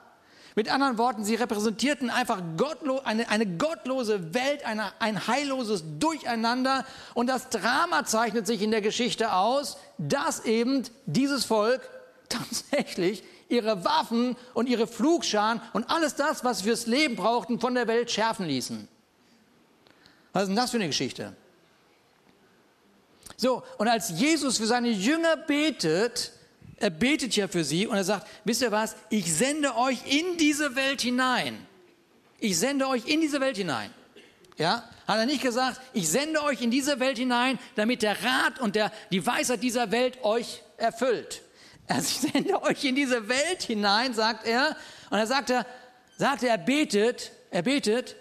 Mit 0.56 0.68
anderen 0.74 0.98
Worten, 0.98 1.24
sie 1.24 1.36
repräsentierten 1.36 2.10
einfach 2.10 2.42
gottlo 2.58 3.00
eine, 3.04 3.30
eine, 3.30 3.46
gottlose 3.46 4.34
Welt, 4.34 4.66
eine, 4.66 4.92
ein 4.98 5.28
heilloses 5.28 5.84
Durcheinander. 6.00 6.84
Und 7.14 7.28
das 7.28 7.50
Drama 7.50 8.06
zeichnet 8.06 8.48
sich 8.48 8.64
in 8.64 8.72
der 8.72 8.82
Geschichte 8.82 9.34
aus, 9.34 9.78
dass 10.00 10.46
eben 10.46 10.84
dieses 11.06 11.46
Volk 11.46 11.88
tatsächlich 12.30 13.24
ihre 13.50 13.84
Waffen 13.84 14.38
und 14.54 14.70
ihre 14.70 14.88
Flugscharen 14.88 15.62
und 15.74 15.90
alles 15.90 16.16
das, 16.16 16.44
was 16.44 16.60
sie 16.60 16.66
fürs 16.66 16.86
Leben 16.86 17.16
brauchten, 17.16 17.60
von 17.60 17.74
der 17.74 17.88
Welt 17.88 18.12
schärfen 18.12 18.46
ließen. 18.46 18.88
Was 20.34 20.44
ist 20.44 20.50
denn 20.50 20.56
das 20.56 20.72
für 20.72 20.78
eine 20.78 20.88
Geschichte? 20.88 21.36
So, 23.36 23.64
und 23.78 23.88
als 23.88 24.10
Jesus 24.10 24.58
für 24.58 24.66
seine 24.66 24.90
Jünger 24.90 25.38
betet, 25.38 26.34
er 26.78 26.90
betet 26.90 27.36
ja 27.36 27.48
für 27.48 27.64
sie 27.64 27.88
und 27.88 27.96
er 27.96 28.04
sagt, 28.04 28.28
wisst 28.44 28.62
ihr 28.62 28.72
was, 28.72 28.96
ich 29.10 29.34
sende 29.34 29.76
euch 29.76 30.00
in 30.06 30.38
diese 30.38 30.76
Welt 30.76 31.02
hinein. 31.02 31.66
Ich 32.40 32.58
sende 32.58 32.88
euch 32.88 33.08
in 33.08 33.22
diese 33.22 33.42
Welt 33.42 33.58
hinein. 33.58 33.94
Ja, 34.58 34.84
hat 35.08 35.18
er 35.18 35.26
nicht 35.26 35.42
gesagt, 35.42 35.80
ich 35.94 36.10
sende 36.10 36.44
euch 36.44 36.62
in 36.62 36.70
diese 36.70 37.00
Welt 37.00 37.18
hinein, 37.18 37.58
damit 37.76 38.02
der 38.02 38.22
Rat 38.24 38.60
und 38.60 38.76
der, 38.76 38.92
die 39.10 39.26
Weisheit 39.26 39.64
dieser 39.64 39.92
Welt 39.92 40.22
euch 40.24 40.62
erfüllt. 40.78 41.42
Also 41.90 42.08
ich 42.26 42.32
sende 42.32 42.62
euch 42.62 42.86
in 42.86 42.96
diese 42.96 43.28
Welt 43.28 43.64
hinein, 43.64 44.14
sagt 44.14 44.46
er. 44.46 44.76
Und 45.10 45.18
er 45.18 45.28
sagt 45.28 45.50
er, 45.50 45.66
sagt 46.18 46.44
er, 46.44 46.52
er 46.52 46.58
betet, 46.58 47.32
er 47.52 47.64
betet, 47.64 48.16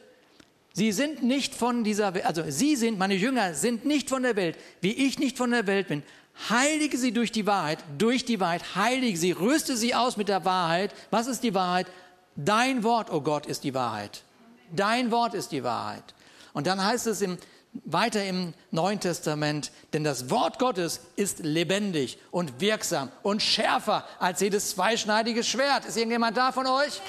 Sie 0.73 0.93
sind 0.93 1.25
nicht 1.25 1.57
von 1.57 1.83
dieser 1.83 2.15
Welt, 2.15 2.25
also 2.25 2.45
Sie 2.47 2.77
sind, 2.77 2.99
meine 2.99 3.15
Jünger 3.15 3.55
sind 3.55 3.85
nicht 3.85 4.09
von 4.09 4.23
der 4.23 4.37
Welt, 4.37 4.57
wie 4.81 4.93
ich 4.93 5.19
nicht 5.19 5.37
von 5.37 5.51
der 5.51 5.67
Welt 5.67 5.89
bin. 5.89 6.05
Heilige 6.49 6.97
sie 6.97 7.13
durch 7.13 7.33
die 7.33 7.47
Wahrheit, 7.47 7.79
durch 7.99 8.25
die 8.25 8.39
Wahrheit, 8.39 8.77
heilige 8.77 9.19
sie, 9.19 9.33
rüste 9.33 9.77
sie 9.77 9.95
aus 9.95 10.17
mit 10.17 10.29
der 10.29 10.45
Wahrheit. 10.45 10.95
Was 11.11 11.27
ist 11.27 11.43
die 11.43 11.53
Wahrheit? 11.53 11.89
Dein 12.37 12.85
Wort, 12.85 13.11
oh 13.11 13.21
Gott, 13.21 13.47
ist 13.47 13.65
die 13.65 13.75
Wahrheit. 13.75 14.23
Dein 14.71 15.11
Wort 15.11 15.35
ist 15.35 15.51
die 15.51 15.65
Wahrheit. 15.65 16.15
Und 16.53 16.69
dann 16.69 16.83
heißt 16.83 17.09
es 17.09 17.23
im, 17.23 17.39
weiter 17.73 18.25
im 18.25 18.55
Neuen 18.71 19.01
Testament, 19.01 19.71
denn 19.93 20.05
das 20.05 20.31
Wort 20.31 20.59
Gottes 20.59 21.01
ist 21.17 21.41
lebendig 21.41 22.19
und 22.31 22.61
wirksam 22.61 23.11
und 23.23 23.43
schärfer 23.43 24.05
als 24.19 24.41
jedes 24.41 24.71
zweischneidige 24.71 25.45
Schwert. 25.45 25.85
Ist 25.85 25.97
irgendjemand 25.97 26.37
da 26.37 26.53
von 26.53 26.67
euch? 26.67 27.01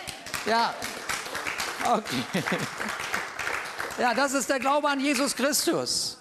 Ja. 0.45 0.73
Okay. 1.85 2.43
Ja, 3.99 4.13
das 4.13 4.33
ist 4.33 4.49
der 4.49 4.59
Glaube 4.59 4.87
an 4.87 5.01
Jesus 5.01 5.35
Christus. 5.35 6.17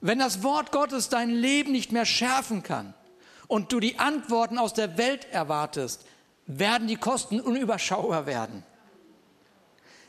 Wenn 0.00 0.18
das 0.18 0.42
Wort 0.42 0.72
Gottes 0.72 1.08
dein 1.08 1.30
Leben 1.30 1.70
nicht 1.70 1.92
mehr 1.92 2.04
schärfen 2.04 2.64
kann 2.64 2.92
und 3.46 3.70
du 3.70 3.78
die 3.78 4.00
Antworten 4.00 4.58
aus 4.58 4.74
der 4.74 4.98
Welt 4.98 5.26
erwartest, 5.30 6.04
werden 6.46 6.88
die 6.88 6.96
Kosten 6.96 7.40
unüberschaubar 7.40 8.26
werden. 8.26 8.64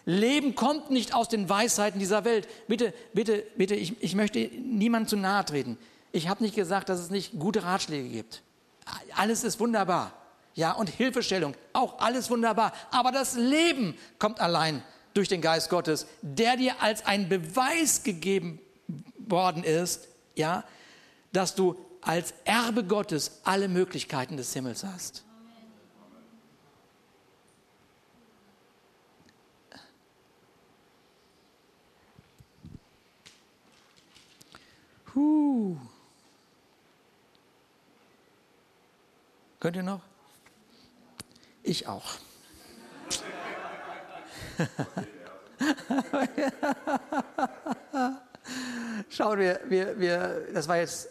Leben 0.05 0.55
kommt 0.55 0.91
nicht 0.91 1.13
aus 1.13 1.29
den 1.29 1.47
Weisheiten 1.47 1.99
dieser 1.99 2.25
Welt. 2.25 2.47
Bitte, 2.67 2.93
bitte, 3.13 3.43
bitte, 3.55 3.75
ich, 3.75 4.01
ich 4.01 4.15
möchte 4.15 4.39
niemandem 4.39 5.07
zu 5.07 5.17
nahe 5.17 5.45
treten. 5.45 5.77
Ich 6.11 6.27
habe 6.27 6.43
nicht 6.43 6.55
gesagt, 6.55 6.89
dass 6.89 6.99
es 6.99 7.09
nicht 7.09 7.39
gute 7.39 7.63
Ratschläge 7.63 8.09
gibt. 8.09 8.43
Alles 9.15 9.43
ist 9.43 9.59
wunderbar. 9.59 10.13
Ja, 10.55 10.73
und 10.73 10.89
Hilfestellung, 10.89 11.55
auch 11.71 11.99
alles 11.99 12.29
wunderbar. 12.29 12.73
Aber 12.91 13.11
das 13.11 13.35
Leben 13.35 13.95
kommt 14.19 14.39
allein 14.39 14.83
durch 15.13 15.27
den 15.29 15.41
Geist 15.41 15.69
Gottes, 15.69 16.05
der 16.21 16.57
dir 16.57 16.81
als 16.81 17.05
ein 17.05 17.29
Beweis 17.29 18.03
gegeben 18.03 18.59
worden 19.17 19.63
ist, 19.63 20.07
ja, 20.35 20.63
dass 21.31 21.55
du 21.55 21.75
als 22.01 22.33
Erbe 22.43 22.83
Gottes 22.83 23.39
alle 23.43 23.67
Möglichkeiten 23.67 24.37
des 24.37 24.53
Himmels 24.53 24.83
hast. 24.83 25.23
Huh. 35.15 35.77
Könnt 39.59 39.75
ihr 39.75 39.83
noch? 39.83 40.01
Ich 41.61 41.87
auch. 41.87 42.15
Schauen 49.09 49.39
wir, 49.39 49.61
wir, 49.67 49.99
wir, 49.99 50.47
das 50.53 50.67
war 50.67 50.77
jetzt 50.77 51.09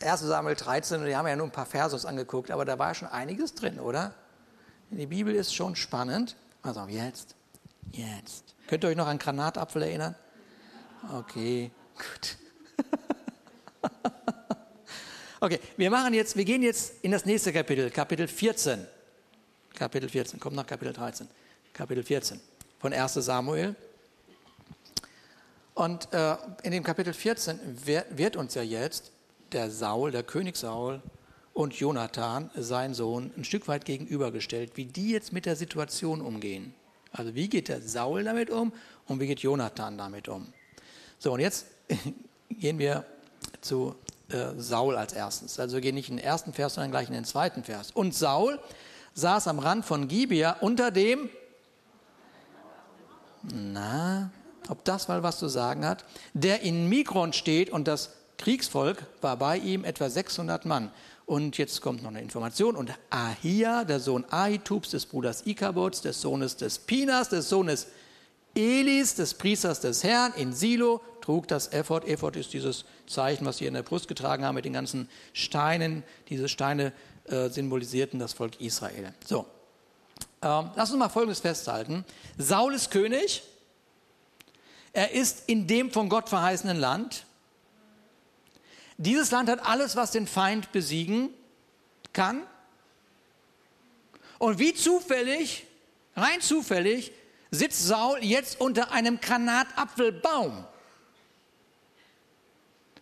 1 0.00 0.20
Samuel 0.20 0.56
13 0.56 1.00
und 1.00 1.06
wir 1.06 1.16
haben 1.16 1.28
ja 1.28 1.36
nur 1.36 1.46
ein 1.46 1.52
paar 1.52 1.66
Versos 1.66 2.04
angeguckt, 2.04 2.50
aber 2.50 2.64
da 2.64 2.78
war 2.78 2.94
schon 2.94 3.08
einiges 3.08 3.54
drin, 3.54 3.78
oder? 3.78 4.14
Die 4.90 5.06
Bibel 5.06 5.34
ist 5.34 5.54
schon 5.54 5.76
spannend. 5.76 6.36
Also 6.62 6.86
jetzt, 6.88 7.36
jetzt. 7.92 8.54
Könnt 8.66 8.84
ihr 8.84 8.88
euch 8.88 8.96
noch 8.96 9.06
an 9.06 9.18
Granatapfel 9.18 9.82
erinnern? 9.82 10.14
Okay, 11.12 11.70
gut. 11.96 12.38
okay, 15.40 15.60
wir 15.76 15.90
machen 15.90 16.14
jetzt, 16.14 16.36
wir 16.36 16.44
gehen 16.44 16.62
jetzt 16.62 16.94
in 17.02 17.10
das 17.12 17.24
nächste 17.24 17.52
Kapitel, 17.52 17.90
Kapitel 17.90 18.28
14. 18.28 18.86
Kapitel 19.74 20.08
14, 20.08 20.38
kommt 20.38 20.56
nach 20.56 20.66
Kapitel 20.66 20.92
13. 20.92 21.28
Kapitel 21.72 22.04
14 22.04 22.40
von 22.78 22.92
1 22.92 23.14
Samuel. 23.14 23.74
Und 25.74 26.12
äh, 26.12 26.36
in 26.62 26.70
dem 26.70 26.84
Kapitel 26.84 27.12
14 27.12 27.58
wird, 27.84 28.16
wird 28.16 28.36
uns 28.36 28.54
ja 28.54 28.62
jetzt 28.62 29.10
der 29.52 29.70
Saul, 29.70 30.12
der 30.12 30.22
König 30.22 30.56
Saul 30.56 31.02
und 31.52 31.74
Jonathan, 31.74 32.50
sein 32.56 32.94
Sohn, 32.94 33.32
ein 33.36 33.44
Stück 33.44 33.66
weit 33.68 33.84
gegenübergestellt, 33.84 34.76
wie 34.76 34.86
die 34.86 35.10
jetzt 35.10 35.32
mit 35.32 35.46
der 35.46 35.56
Situation 35.56 36.20
umgehen. 36.20 36.74
Also 37.12 37.34
wie 37.34 37.48
geht 37.48 37.68
der 37.68 37.80
Saul 37.80 38.24
damit 38.24 38.50
um 38.50 38.72
und 39.06 39.20
wie 39.20 39.26
geht 39.26 39.40
Jonathan 39.40 39.98
damit 39.98 40.28
um. 40.28 40.52
So, 41.18 41.32
und 41.32 41.40
jetzt 41.40 41.66
gehen 42.50 42.78
wir 42.78 43.04
zu 43.64 43.94
äh, 44.28 44.48
Saul 44.56 44.96
als 44.96 45.12
erstes. 45.12 45.58
Also 45.58 45.74
wir 45.74 45.80
gehen 45.80 45.94
nicht 45.94 46.08
in 46.08 46.16
den 46.16 46.24
ersten 46.24 46.52
Vers, 46.52 46.74
sondern 46.74 46.90
gleich 46.90 47.08
in 47.08 47.14
den 47.14 47.24
zweiten 47.24 47.64
Vers. 47.64 47.90
Und 47.92 48.14
Saul 48.14 48.58
saß 49.14 49.48
am 49.48 49.58
Rand 49.58 49.84
von 49.84 50.08
Gibea 50.08 50.56
unter 50.60 50.90
dem, 50.90 51.28
na, 53.42 54.30
ob 54.68 54.84
das 54.84 55.08
mal 55.08 55.22
was 55.22 55.38
zu 55.38 55.48
sagen 55.48 55.84
hat, 55.86 56.04
der 56.32 56.62
in 56.62 56.88
Mikron 56.88 57.32
steht 57.32 57.70
und 57.70 57.86
das 57.86 58.10
Kriegsvolk 58.38 59.06
war 59.20 59.36
bei 59.36 59.58
ihm 59.58 59.84
etwa 59.84 60.08
600 60.08 60.64
Mann. 60.64 60.90
Und 61.26 61.56
jetzt 61.56 61.80
kommt 61.80 62.02
noch 62.02 62.10
eine 62.10 62.20
Information. 62.20 62.76
Und 62.76 62.92
Ahia, 63.08 63.84
der 63.84 64.00
Sohn 64.00 64.24
Ahitubs, 64.30 64.90
des 64.90 65.06
Bruders 65.06 65.46
Ikabots, 65.46 66.02
des 66.02 66.20
Sohnes 66.20 66.56
des 66.56 66.78
Pinas, 66.78 67.30
des 67.30 67.48
Sohnes 67.48 67.86
Elis, 68.54 69.14
des 69.14 69.34
Priesters 69.34 69.80
des 69.80 70.04
Herrn, 70.04 70.32
in 70.36 70.52
Silo 70.52 71.00
trug 71.24 71.48
das 71.48 71.72
Ephod. 71.72 72.04
Ephod 72.04 72.36
ist 72.36 72.52
dieses 72.52 72.84
Zeichen, 73.06 73.46
was 73.46 73.56
sie 73.56 73.66
in 73.66 73.72
der 73.72 73.82
Brust 73.82 74.08
getragen 74.08 74.44
haben 74.44 74.56
mit 74.56 74.66
den 74.66 74.74
ganzen 74.74 75.08
Steinen. 75.32 76.02
Diese 76.28 76.50
Steine 76.50 76.92
äh, 77.24 77.48
symbolisierten 77.48 78.18
das 78.18 78.34
Volk 78.34 78.60
Israel. 78.60 79.14
So, 79.24 79.46
ähm, 80.42 80.70
lass 80.76 80.90
uns 80.90 80.98
mal 80.98 81.08
Folgendes 81.08 81.40
festhalten. 81.40 82.04
Saul 82.36 82.74
ist 82.74 82.90
König. 82.90 83.42
Er 84.92 85.12
ist 85.12 85.48
in 85.48 85.66
dem 85.66 85.90
von 85.90 86.10
Gott 86.10 86.28
verheißenen 86.28 86.76
Land. 86.76 87.24
Dieses 88.98 89.30
Land 89.30 89.48
hat 89.48 89.66
alles, 89.66 89.96
was 89.96 90.10
den 90.10 90.26
Feind 90.26 90.72
besiegen 90.72 91.30
kann. 92.12 92.42
Und 94.38 94.58
wie 94.58 94.74
zufällig, 94.74 95.66
rein 96.16 96.42
zufällig, 96.42 97.12
sitzt 97.50 97.86
Saul 97.86 98.18
jetzt 98.22 98.60
unter 98.60 98.92
einem 98.92 99.20
Granatapfelbaum. 99.20 100.66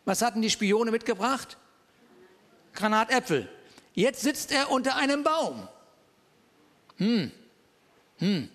Was 0.05 0.23
hatten 0.23 0.43
die 0.43 0.51
Spione 0.51 0.91
mitgebracht? 0.91 1.57
Granatäpfel. 2.75 3.49
Jetzt 3.95 4.23
sitzt 4.23 4.53
er 4.53 4.71
unter 4.71 4.97
einem 4.97 5.23
Baum. 5.23 5.69
Hm. 6.97 7.31
Hm. 8.19 8.49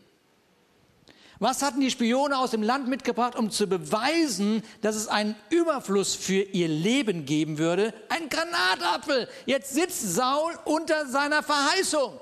Was 1.40 1.62
hatten 1.62 1.80
die 1.82 1.92
Spione 1.92 2.38
aus 2.38 2.52
dem 2.52 2.64
Land 2.64 2.88
mitgebracht, 2.88 3.36
um 3.36 3.52
zu 3.52 3.68
beweisen, 3.68 4.64
dass 4.82 4.96
es 4.96 5.08
einen 5.08 5.36
Überfluss 5.52 6.16
für 6.16 6.42
ihr 6.42 6.68
Leben 6.68 7.26
geben 7.26 7.60
würde? 7.60 7.94
Ein 8.10 8.28
Granatapfel. 8.30 9.28
Jetzt 9.46 9.74
sitzt 9.74 10.02
Saul 10.02 10.58
unter 10.66 11.06
seiner 11.06 11.44
Verheißung. 11.44 12.20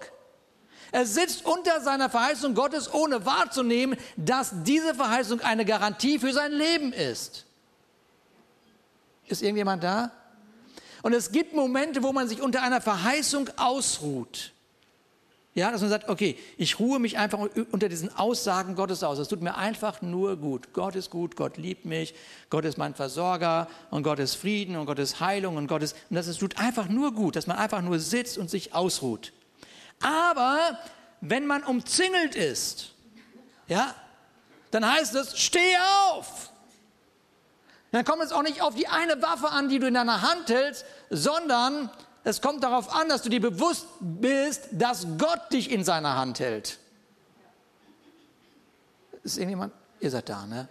Er 0.92 1.06
sitzt 1.06 1.46
unter 1.46 1.82
seiner 1.82 2.10
Verheißung 2.10 2.56
Gottes, 2.56 2.94
ohne 2.94 3.26
wahrzunehmen, 3.26 3.98
dass 4.18 4.52
diese 4.64 4.94
Verheißung 4.94 5.40
eine 5.42 5.66
Garantie 5.66 6.20
für 6.20 6.34
sein 6.34 6.52
Leben 6.52 6.92
ist. 6.92 7.45
Ist 9.28 9.42
irgendjemand 9.42 9.84
da? 9.84 10.12
Und 11.02 11.14
es 11.14 11.32
gibt 11.32 11.54
Momente, 11.54 12.04
wo 12.04 12.12
man 12.12 12.28
sich 12.28 12.42
unter 12.42 12.62
einer 12.64 12.82
Verheißung 12.82 13.50
ausruht. 13.58 14.54
Ja, 15.54 15.72
dass 15.72 15.80
man 15.80 15.90
sagt, 15.90 16.10
okay, 16.10 16.38
ich 16.58 16.80
ruhe 16.80 17.00
mich 17.00 17.18
einfach 17.18 17.40
unter 17.72 17.88
diesen 17.88 18.14
Aussagen 18.14 18.76
Gottes 18.76 19.04
aus. 19.04 19.20
Es 19.20 19.30
tut 19.30 19.42
mir 19.42 19.56
einfach 19.56 20.02
nur 20.02 20.36
gut. 20.36 20.74
Gott 20.74 20.96
ist 20.96 21.10
gut, 21.10 21.38
Gott 21.38 21.56
liebt 21.56 21.86
mich, 21.86 22.14
Gott 22.50 22.66
ist 22.66 22.78
mein 22.78 22.94
Versorger 22.94 23.70
und 23.90 24.04
Gott 24.04 24.20
ist 24.20 24.36
Frieden 24.36 24.76
und 24.76 24.86
Gott 24.86 25.00
ist 25.00 25.22
Heilung 25.22 25.56
und 25.56 25.68
Gott 25.68 25.82
ist, 25.82 25.96
und 26.10 26.18
das 26.18 26.36
tut 26.38 26.60
einfach 26.60 26.90
nur 26.90 27.14
gut, 27.14 27.38
dass 27.38 27.48
man 27.48 27.56
einfach 27.56 27.82
nur 27.82 28.00
sitzt 28.00 28.38
und 28.38 28.50
sich 28.50 28.74
ausruht. 28.74 29.32
Aber 30.02 30.78
wenn 31.22 31.48
man 31.48 31.64
umzingelt 31.64 32.36
ist, 32.36 32.92
ja, 33.68 33.96
dann 34.72 34.92
heißt 34.92 35.16
es, 35.16 35.40
steh 35.40 35.78
auf. 36.10 36.52
Dann 37.96 38.04
kommt 38.04 38.22
es 38.24 38.34
auch 38.34 38.44
nicht 38.44 38.62
auf 38.62 38.76
die 38.76 38.90
eine 38.90 39.22
Waffe 39.22 39.52
an, 39.52 39.70
die 39.70 39.80
du 39.80 39.88
in 39.88 39.94
deiner 39.94 40.22
Hand 40.22 40.50
hältst, 40.50 40.84
sondern 41.10 41.90
es 42.26 42.42
kommt 42.42 42.62
darauf 42.62 42.94
an, 42.94 43.08
dass 43.08 43.22
du 43.22 43.30
dir 43.30 43.40
bewusst 43.40 43.88
bist, 44.02 44.68
dass 44.74 45.08
Gott 45.18 45.54
dich 45.54 45.72
in 45.72 45.86
seiner 45.86 46.18
Hand 46.18 46.42
hält. 46.42 46.78
Ist 49.24 49.38
irgendjemand? 49.38 49.72
Ihr 50.02 50.12
seid 50.12 50.28
da, 50.28 50.46
ne? 50.46 50.68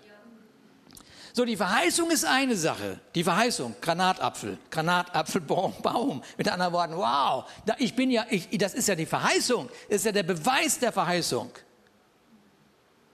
So, 1.32 1.46
die 1.46 1.56
Verheißung 1.56 2.10
ist 2.10 2.26
eine 2.26 2.56
Sache. 2.56 3.00
Die 3.14 3.24
Verheißung, 3.24 3.74
Granatapfel, 3.80 4.58
Granatapfelbaum, 4.70 5.76
Baum. 5.82 6.22
Mit 6.36 6.46
anderen 6.50 6.74
Worten, 6.74 6.94
wow, 6.94 7.46
ich 7.78 7.96
bin 7.96 8.10
ja, 8.10 8.26
ich, 8.28 8.50
das 8.58 8.74
ist 8.74 8.86
ja 8.86 8.94
die 8.96 9.06
Verheißung, 9.06 9.70
ist 9.88 10.04
ja 10.04 10.12
der 10.12 10.24
Beweis 10.24 10.78
der 10.78 10.92
Verheißung. 10.92 11.50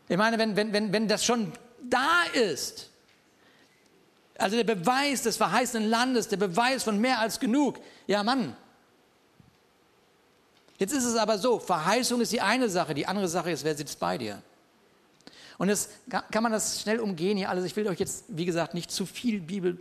Ich 0.09 0.17
meine, 0.17 0.37
wenn, 0.37 0.57
wenn, 0.57 0.73
wenn, 0.73 0.93
wenn 0.93 1.07
das 1.07 1.25
schon 1.25 1.53
da 1.89 2.25
ist, 2.33 2.90
also 4.41 4.57
der 4.57 4.65
Beweis 4.65 5.23
des 5.23 5.37
verheißenen 5.37 5.89
Landes, 5.89 6.29
der 6.29 6.37
Beweis 6.37 6.83
von 6.83 6.99
mehr 6.99 7.19
als 7.19 7.41
genug. 7.41 7.79
Ja, 8.07 8.23
Mann. 8.23 8.57
Jetzt 10.79 10.93
ist 10.93 11.05
es 11.05 11.17
aber 11.17 11.39
so, 11.39 11.59
Verheißung 11.59 12.21
ist 12.21 12.33
die 12.33 12.41
eine 12.41 12.69
Sache, 12.69 12.95
die 12.95 13.07
andere 13.07 13.29
Sache 13.29 13.51
ist, 13.51 13.65
wer 13.65 13.77
sitzt 13.77 14.01
bei 14.01 14.17
dir? 14.17 14.43
Und 15.59 15.69
jetzt 15.69 15.91
kann 16.31 16.43
man 16.43 16.53
das 16.53 16.81
schnell 16.81 17.01
umgehen 17.01 17.37
hier 17.37 17.51
alles. 17.51 17.67
Ich 17.67 17.77
will 17.77 17.87
euch 17.87 17.99
jetzt, 17.99 18.25
wie 18.29 18.47
gesagt, 18.47 18.73
nicht 18.73 18.91
zu 18.91 19.05
viel 19.05 19.41
Bibel 19.41 19.79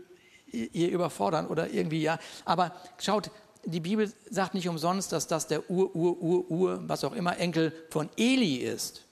hier 0.51 0.89
überfordern 0.89 1.47
oder 1.47 1.69
irgendwie, 1.69 2.01
ja. 2.01 2.19
Aber 2.43 2.75
schaut, 2.97 3.31
die 3.63 3.79
Bibel 3.79 4.11
sagt 4.29 4.55
nicht 4.55 4.67
umsonst, 4.67 5.13
dass 5.13 5.27
das 5.27 5.47
der 5.47 5.69
Ur, 5.69 5.95
Ur, 5.95 6.21
Ur, 6.21 6.51
Ur, 6.51 6.83
was 6.87 7.05
auch 7.05 7.13
immer, 7.13 7.37
Enkel 7.37 7.71
von 7.89 8.09
Eli 8.17 8.55
ist. 8.55 9.05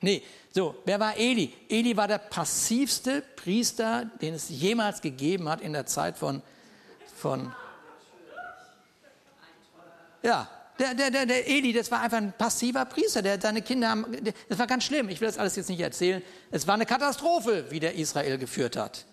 Nee, 0.00 0.22
so, 0.52 0.76
wer 0.84 1.00
war 1.00 1.16
Eli? 1.16 1.52
Eli 1.68 1.96
war 1.96 2.08
der 2.08 2.18
passivste 2.18 3.22
Priester, 3.36 4.10
den 4.20 4.34
es 4.34 4.48
jemals 4.48 5.00
gegeben 5.00 5.48
hat 5.48 5.60
in 5.60 5.72
der 5.72 5.86
Zeit 5.86 6.16
von, 6.16 6.42
von 7.16 7.52
ja, 10.22 10.48
der, 10.78 10.94
der, 10.94 11.26
der, 11.26 11.48
Eli, 11.48 11.72
das 11.72 11.90
war 11.90 12.00
einfach 12.00 12.18
ein 12.18 12.32
passiver 12.32 12.84
Priester, 12.84 13.22
der 13.22 13.40
seine 13.40 13.62
Kinder 13.62 13.88
haben, 13.88 14.06
das 14.48 14.58
war 14.58 14.66
ganz 14.66 14.84
schlimm. 14.84 15.08
Ich 15.08 15.20
will 15.20 15.26
das 15.26 15.38
alles 15.38 15.56
jetzt 15.56 15.68
nicht 15.68 15.80
erzählen. 15.80 16.22
Es 16.50 16.66
war 16.66 16.74
eine 16.74 16.86
Katastrophe, 16.86 17.66
wie 17.70 17.80
der 17.80 17.94
Israel 17.96 18.38
geführt 18.38 18.76
hat. 18.76 19.04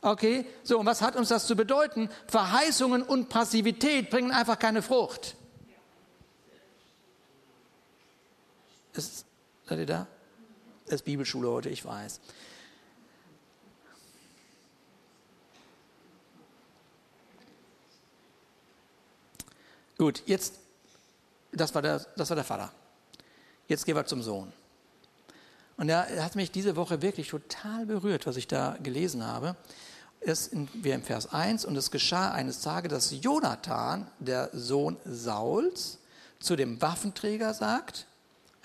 Okay, 0.00 0.44
so, 0.62 0.78
und 0.78 0.86
was 0.86 1.00
hat 1.02 1.16
uns 1.16 1.28
das 1.30 1.46
zu 1.46 1.56
bedeuten? 1.56 2.10
Verheißungen 2.28 3.02
und 3.02 3.28
Passivität 3.28 4.10
bringen 4.10 4.30
einfach 4.30 4.58
keine 4.58 4.82
Frucht. 4.82 5.34
Ist, 8.92 9.24
seid 9.66 9.78
ihr 9.78 9.86
da? 9.86 10.06
Es 10.86 10.94
ist 10.94 11.04
Bibelschule 11.04 11.48
heute, 11.48 11.70
ich 11.70 11.84
weiß. 11.84 12.20
Gut, 19.96 20.22
jetzt, 20.26 20.58
das 21.52 21.74
war, 21.74 21.82
der, 21.82 22.04
das 22.16 22.28
war 22.28 22.34
der 22.34 22.44
Vater. 22.44 22.72
Jetzt 23.68 23.86
gehen 23.86 23.96
wir 23.96 24.04
zum 24.04 24.22
Sohn. 24.22 24.52
Und 25.76 25.88
er 25.88 26.22
hat 26.24 26.36
mich 26.36 26.50
diese 26.50 26.76
Woche 26.76 27.02
wirklich 27.02 27.28
total 27.28 27.86
berührt, 27.86 28.26
was 28.26 28.36
ich 28.36 28.46
da 28.46 28.76
gelesen 28.82 29.24
habe. 29.24 29.56
Es 30.20 30.48
in, 30.48 30.68
wir 30.74 30.94
im 30.94 31.02
Vers 31.02 31.32
1, 31.32 31.64
und 31.64 31.76
es 31.76 31.90
geschah 31.90 32.32
eines 32.32 32.60
Tages, 32.60 32.90
dass 32.90 33.22
Jonathan, 33.22 34.10
der 34.18 34.50
Sohn 34.52 34.96
Sauls, 35.04 35.98
zu 36.38 36.56
dem 36.56 36.80
Waffenträger 36.80 37.54
sagt, 37.54 38.06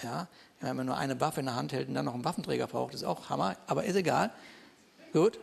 ja, 0.04 0.28
wenn 0.62 0.76
man 0.76 0.86
nur 0.86 0.98
eine 0.98 1.20
Waffe 1.22 1.40
in 1.40 1.46
der 1.46 1.56
Hand 1.56 1.72
hält 1.72 1.88
und 1.88 1.94
dann 1.94 2.06
noch 2.06 2.14
einen 2.14 2.26
Waffenträger 2.26 2.68
braucht, 2.68 2.94
ist 2.94 3.04
auch 3.04 3.30
Hammer, 3.30 3.56
aber 3.68 3.86
ist 3.86 3.96
egal. 3.96 4.32
Gut. 5.14 5.40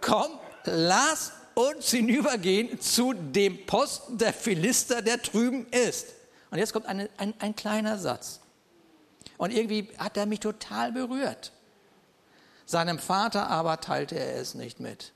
Komm, 0.00 0.32
lass 0.64 1.32
uns 1.54 1.90
hinübergehen 1.90 2.80
zu 2.80 3.12
dem 3.12 3.64
Posten 3.66 4.18
der 4.18 4.32
Philister, 4.32 5.02
der 5.02 5.18
drüben 5.18 5.66
ist. 5.68 6.08
Und 6.50 6.58
jetzt 6.58 6.72
kommt 6.72 6.86
eine, 6.86 7.08
ein, 7.16 7.34
ein 7.38 7.56
kleiner 7.56 7.98
Satz. 7.98 8.40
Und 9.38 9.52
irgendwie 9.52 9.88
hat 9.98 10.16
er 10.16 10.26
mich 10.26 10.40
total 10.40 10.92
berührt. 10.92 11.52
Seinem 12.66 12.98
Vater 12.98 13.48
aber 13.48 13.80
teilte 13.80 14.18
er 14.18 14.40
es 14.40 14.54
nicht 14.54 14.80
mit. 14.80 15.12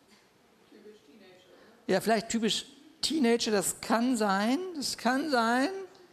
Ja, 1.86 2.00
vielleicht 2.00 2.28
typisch 2.28 2.66
Teenager, 3.02 3.50
das 3.50 3.80
kann 3.80 4.16
sein, 4.16 4.58
das 4.76 4.96
kann 4.96 5.30
sein. 5.30 5.70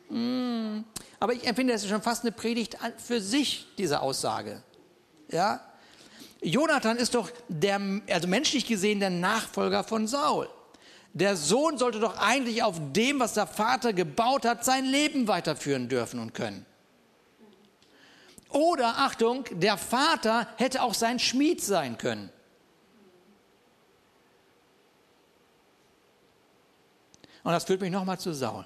Hm. 0.10 0.86
Aber 1.20 1.34
ich 1.34 1.48
empfinde, 1.48 1.74
das 1.74 1.84
ist 1.84 1.90
schon 1.90 2.02
fast 2.02 2.24
eine 2.24 2.32
Predigt 2.32 2.78
für 2.98 3.22
sich, 3.22 3.68
diese 3.78 4.02
Aussage. 4.02 4.62
Ja? 5.30 5.62
Jonathan 6.42 6.98
ist 6.98 7.16
doch 7.16 7.32
der, 7.48 7.82
also 8.10 8.28
menschlich 8.28 8.66
gesehen, 8.68 9.00
der 9.00 9.10
Nachfolger 9.10 9.84
von 9.84 10.08
Saul. 10.08 10.48
Der 11.14 11.36
Sohn 11.36 11.80
sollte 11.80 12.00
doch 12.00 12.18
eigentlich 12.20 12.62
auf 12.62 12.76
dem, 12.94 13.20
was 13.20 13.34
der 13.34 13.48
Vater 13.48 13.94
gebaut 13.94 14.46
hat, 14.46 14.64
sein 14.64 14.86
Leben 14.86 15.28
weiterführen 15.28 15.90
dürfen 15.90 16.20
und 16.20 16.36
können. 16.36 16.66
Oder, 18.50 19.00
Achtung, 19.00 19.44
der 19.52 19.78
Vater 19.78 20.48
hätte 20.58 20.84
auch 20.84 20.94
sein 20.94 21.18
Schmied 21.18 21.62
sein 21.62 21.98
können. 21.98 22.30
Und 27.44 27.52
das 27.52 27.64
führt 27.64 27.82
mich 27.82 27.92
nochmal 27.92 28.20
zu 28.20 28.34
Saul. 28.34 28.66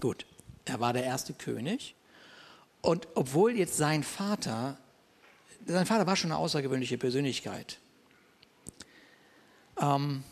Gut. 0.00 0.27
Er 0.68 0.80
war 0.80 0.92
der 0.92 1.04
erste 1.04 1.32
König. 1.32 1.94
Und 2.80 3.08
obwohl 3.14 3.56
jetzt 3.56 3.76
sein 3.76 4.02
Vater, 4.02 4.76
sein 5.66 5.86
Vater 5.86 6.06
war 6.06 6.16
schon 6.16 6.30
eine 6.30 6.38
außergewöhnliche 6.38 6.98
Persönlichkeit. 6.98 7.78
Ähm, 9.80 10.22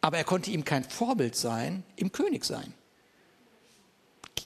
aber 0.00 0.18
er 0.18 0.24
konnte 0.24 0.50
ihm 0.50 0.64
kein 0.64 0.84
Vorbild 0.84 1.34
sein, 1.36 1.82
im 1.96 2.12
König 2.12 2.44
sein. 2.44 2.72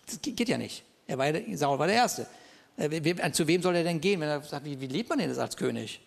Das 0.06 0.20
geht 0.22 0.48
ja 0.48 0.58
nicht. 0.58 0.84
Er 1.06 1.18
war, 1.18 1.32
Saul 1.54 1.78
war 1.78 1.86
der 1.86 1.96
Erste. 1.96 2.26
Äh, 2.76 3.32
zu 3.32 3.46
wem 3.46 3.62
soll 3.62 3.76
er 3.76 3.84
denn 3.84 4.00
gehen, 4.00 4.20
wenn 4.20 4.28
er 4.28 4.42
sagt, 4.42 4.64
wie, 4.64 4.80
wie 4.80 4.86
lebt 4.86 5.08
man 5.08 5.18
denn 5.18 5.28
das 5.28 5.38
als 5.38 5.56
König? 5.56 6.00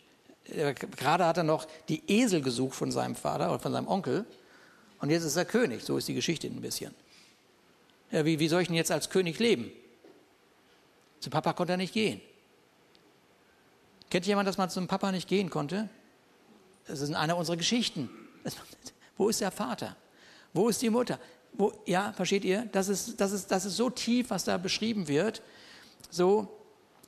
Gerade 0.46 1.26
hat 1.26 1.38
er 1.38 1.44
noch 1.44 1.68
die 1.88 2.04
Esel 2.08 2.42
gesucht 2.42 2.76
von 2.76 2.92
seinem 2.92 3.16
Vater 3.16 3.50
oder 3.50 3.60
von 3.60 3.72
seinem 3.72 3.88
Onkel 3.88 4.26
und 5.00 5.10
jetzt 5.10 5.24
ist 5.24 5.36
er 5.36 5.46
König. 5.46 5.84
So 5.84 5.98
ist 5.98 6.08
die 6.08 6.14
Geschichte 6.14 6.48
ein 6.48 6.62
bisschen. 6.62 6.94
Ja, 8.14 8.24
wie, 8.26 8.40
wie 8.40 8.48
soll 8.48 8.62
ich 8.62 8.68
denn 8.68 8.78
jetzt 8.78 8.92
als 8.92 9.10
König 9.10 9.40
leben? 9.40 9.72
Zu 11.20 11.32
Papa 11.32 11.52
konnte 11.54 11.74
er 11.74 11.78
nicht 11.78 11.94
gehen. 11.94 12.22
Kennt 14.12 14.28
jemand, 14.28 14.48
dass 14.48 14.60
man 14.60 14.70
zum 14.70 14.88
Papa 14.88 15.12
nicht 15.12 15.28
gehen 15.28 15.50
konnte? 15.50 15.90
Das 16.86 17.02
ist 17.02 17.12
eine 17.12 17.36
unserer 17.36 17.58
Geschichten. 17.58 18.10
Wo 19.18 19.30
ist 19.30 19.42
der 19.42 19.50
Vater? 19.50 19.96
Wo 20.54 20.70
ist 20.70 20.84
die 20.84 20.92
Mutter? 20.92 21.20
Wo, 21.54 21.74
ja, 21.88 22.14
versteht 22.14 22.46
ihr? 22.46 22.70
Das 22.72 22.88
ist, 22.88 23.20
das, 23.20 23.32
ist, 23.32 23.50
das 23.50 23.66
ist 23.66 23.78
so 23.78 23.90
tief, 23.90 24.30
was 24.30 24.44
da 24.44 24.58
beschrieben 24.58 25.08
wird, 25.08 25.42
so, 26.12 26.56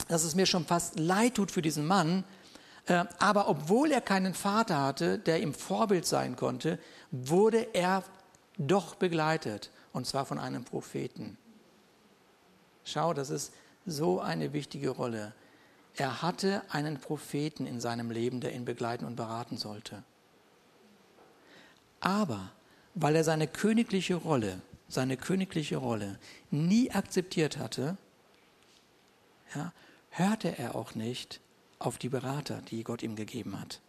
dass 0.08 0.24
es 0.24 0.34
mir 0.34 0.48
schon 0.48 0.65
fast 0.65 0.98
leid 0.98 1.36
tut 1.36 1.52
für 1.52 1.62
diesen 1.62 1.86
Mann. 1.86 2.24
Äh, 2.88 3.06
aber 3.20 3.48
obwohl 3.48 3.91
er 3.91 4.02
keinen 4.02 4.34
Vater 4.34 4.82
hatte, 4.82 5.20
der 5.20 5.44
ihm 5.44 5.54
Vorbild 5.54 6.08
sein 6.08 6.36
konnte, 6.36 6.80
wurde 7.12 7.68
er 7.74 8.04
doch 8.58 8.96
begleitet 8.96 9.70
und 9.95 10.05
zwar 10.05 10.25
von 10.25 10.39
einem 10.39 10.65
Propheten. 10.65 11.38
Schau, 12.84 13.13
das 13.13 13.29
ist 13.29 13.53
so 13.86 14.19
eine 14.19 14.51
wichtige 14.51 14.89
Rolle. 14.89 15.34
Er 15.95 16.21
hatte 16.21 16.63
einen 16.69 16.99
Propheten 16.99 17.65
in 17.65 17.79
seinem 17.79 18.12
Leben, 18.12 18.41
der 18.41 18.53
ihn 18.53 18.65
begleiten 18.65 19.05
und 19.05 19.15
beraten 19.15 19.58
sollte. 19.58 20.03
Aber 22.01 22.51
weil 22.93 23.15
er 23.15 23.23
seine 23.23 23.47
königliche 23.47 24.15
Rolle, 24.15 24.62
seine 24.89 25.15
königliche 25.15 25.77
Rolle 25.77 26.19
nie 26.51 26.91
akzeptiert 26.91 27.58
hatte, 27.58 27.95
ja, 29.55 29.71
hörte 30.10 30.58
er 30.58 30.75
auch 30.75 30.93
nicht 30.93 31.39
auf 31.79 31.97
die 31.97 32.10
Berater, 32.10 32.62
die 32.63 32.84
Gott 32.84 33.01
ihm 33.01 33.15
gegeben 33.15 33.58
hat. 33.58 33.79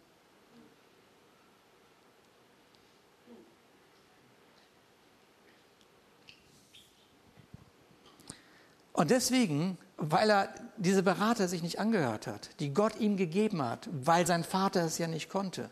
Und 8.97 9.11
deswegen, 9.11 9.77
weil 9.97 10.27
er 10.27 10.49
diese 10.77 11.03
Berater 11.03 11.47
sich 11.47 11.61
nicht 11.61 11.77
angehört 11.77 12.25
hat, 12.25 12.49
die 12.59 12.73
Gott 12.73 12.95
ihm 12.99 13.15
gegeben 13.15 13.61
hat, 13.61 13.87
weil 13.91 14.25
sein 14.25 14.43
Vater 14.43 14.83
es 14.85 14.97
ja 14.97 15.05
nicht 15.05 15.29
konnte, 15.29 15.69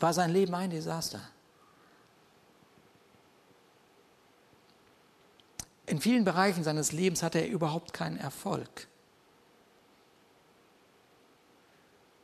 war 0.00 0.14
sein 0.14 0.30
Leben 0.30 0.54
ein 0.54 0.70
Desaster. 0.70 1.20
In 5.84 6.00
vielen 6.00 6.24
Bereichen 6.24 6.64
seines 6.64 6.92
Lebens 6.92 7.22
hatte 7.22 7.40
er 7.40 7.48
überhaupt 7.48 7.92
keinen 7.92 8.16
Erfolg. 8.16 8.88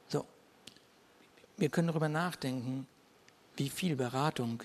So, 0.08 0.24
wir 1.58 1.68
können 1.68 1.88
darüber 1.88 2.08
nachdenken, 2.08 2.86
wie 3.56 3.68
viel 3.68 3.96
Beratung 3.96 4.62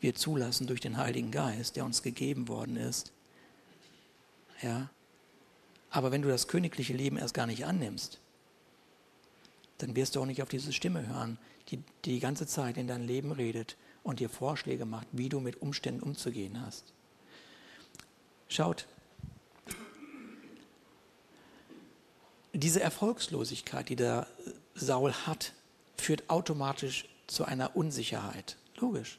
wir 0.00 0.14
zulassen 0.14 0.66
durch 0.66 0.80
den 0.80 0.96
Heiligen 0.96 1.30
Geist, 1.30 1.76
der 1.76 1.84
uns 1.84 2.02
gegeben 2.02 2.48
worden 2.48 2.76
ist. 2.76 3.12
Ja, 4.62 4.90
aber 5.90 6.10
wenn 6.12 6.22
du 6.22 6.28
das 6.28 6.48
königliche 6.48 6.92
Leben 6.92 7.16
erst 7.16 7.34
gar 7.34 7.46
nicht 7.46 7.64
annimmst, 7.64 8.20
dann 9.78 9.94
wirst 9.94 10.16
du 10.16 10.20
auch 10.20 10.26
nicht 10.26 10.42
auf 10.42 10.48
diese 10.48 10.72
Stimme 10.72 11.06
hören, 11.06 11.38
die 11.68 11.82
die 12.04 12.20
ganze 12.20 12.46
Zeit 12.46 12.76
in 12.76 12.86
dein 12.86 13.06
Leben 13.06 13.32
redet 13.32 13.76
und 14.02 14.20
dir 14.20 14.28
Vorschläge 14.28 14.84
macht, 14.84 15.06
wie 15.12 15.28
du 15.28 15.40
mit 15.40 15.60
Umständen 15.60 16.02
umzugehen 16.02 16.60
hast. 16.64 16.92
Schaut, 18.48 18.86
diese 22.52 22.80
Erfolgslosigkeit, 22.80 23.88
die 23.88 23.96
der 23.96 24.26
Saul 24.74 25.12
hat, 25.12 25.52
führt 25.96 26.30
automatisch 26.30 27.08
zu 27.26 27.44
einer 27.44 27.76
Unsicherheit. 27.76 28.56
Logisch. 28.76 29.18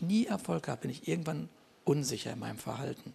Nie 0.00 0.26
Erfolg 0.26 0.68
habe, 0.68 0.82
bin 0.82 0.90
ich 0.90 1.08
irgendwann 1.08 1.48
unsicher 1.84 2.32
in 2.32 2.38
meinem 2.38 2.58
Verhalten. 2.58 3.14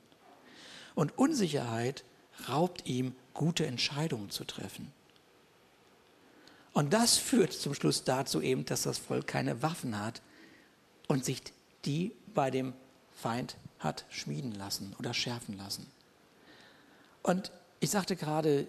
Und 0.95 1.17
Unsicherheit 1.17 2.03
raubt 2.49 2.85
ihm, 2.85 3.15
gute 3.33 3.65
Entscheidungen 3.65 4.29
zu 4.29 4.45
treffen. 4.45 4.91
Und 6.73 6.93
das 6.93 7.17
führt 7.17 7.53
zum 7.53 7.73
Schluss 7.73 8.03
dazu 8.03 8.41
eben, 8.41 8.65
dass 8.65 8.83
das 8.83 8.97
Volk 8.97 9.27
keine 9.27 9.61
Waffen 9.61 9.99
hat 9.99 10.21
und 11.07 11.23
sich 11.23 11.41
die 11.85 12.11
bei 12.33 12.51
dem 12.51 12.73
Feind 13.13 13.55
hat 13.79 14.05
schmieden 14.09 14.53
lassen 14.53 14.95
oder 14.99 15.13
schärfen 15.13 15.57
lassen. 15.57 15.87
Und 17.23 17.51
ich 17.79 17.89
sagte 17.91 18.15
gerade, 18.15 18.67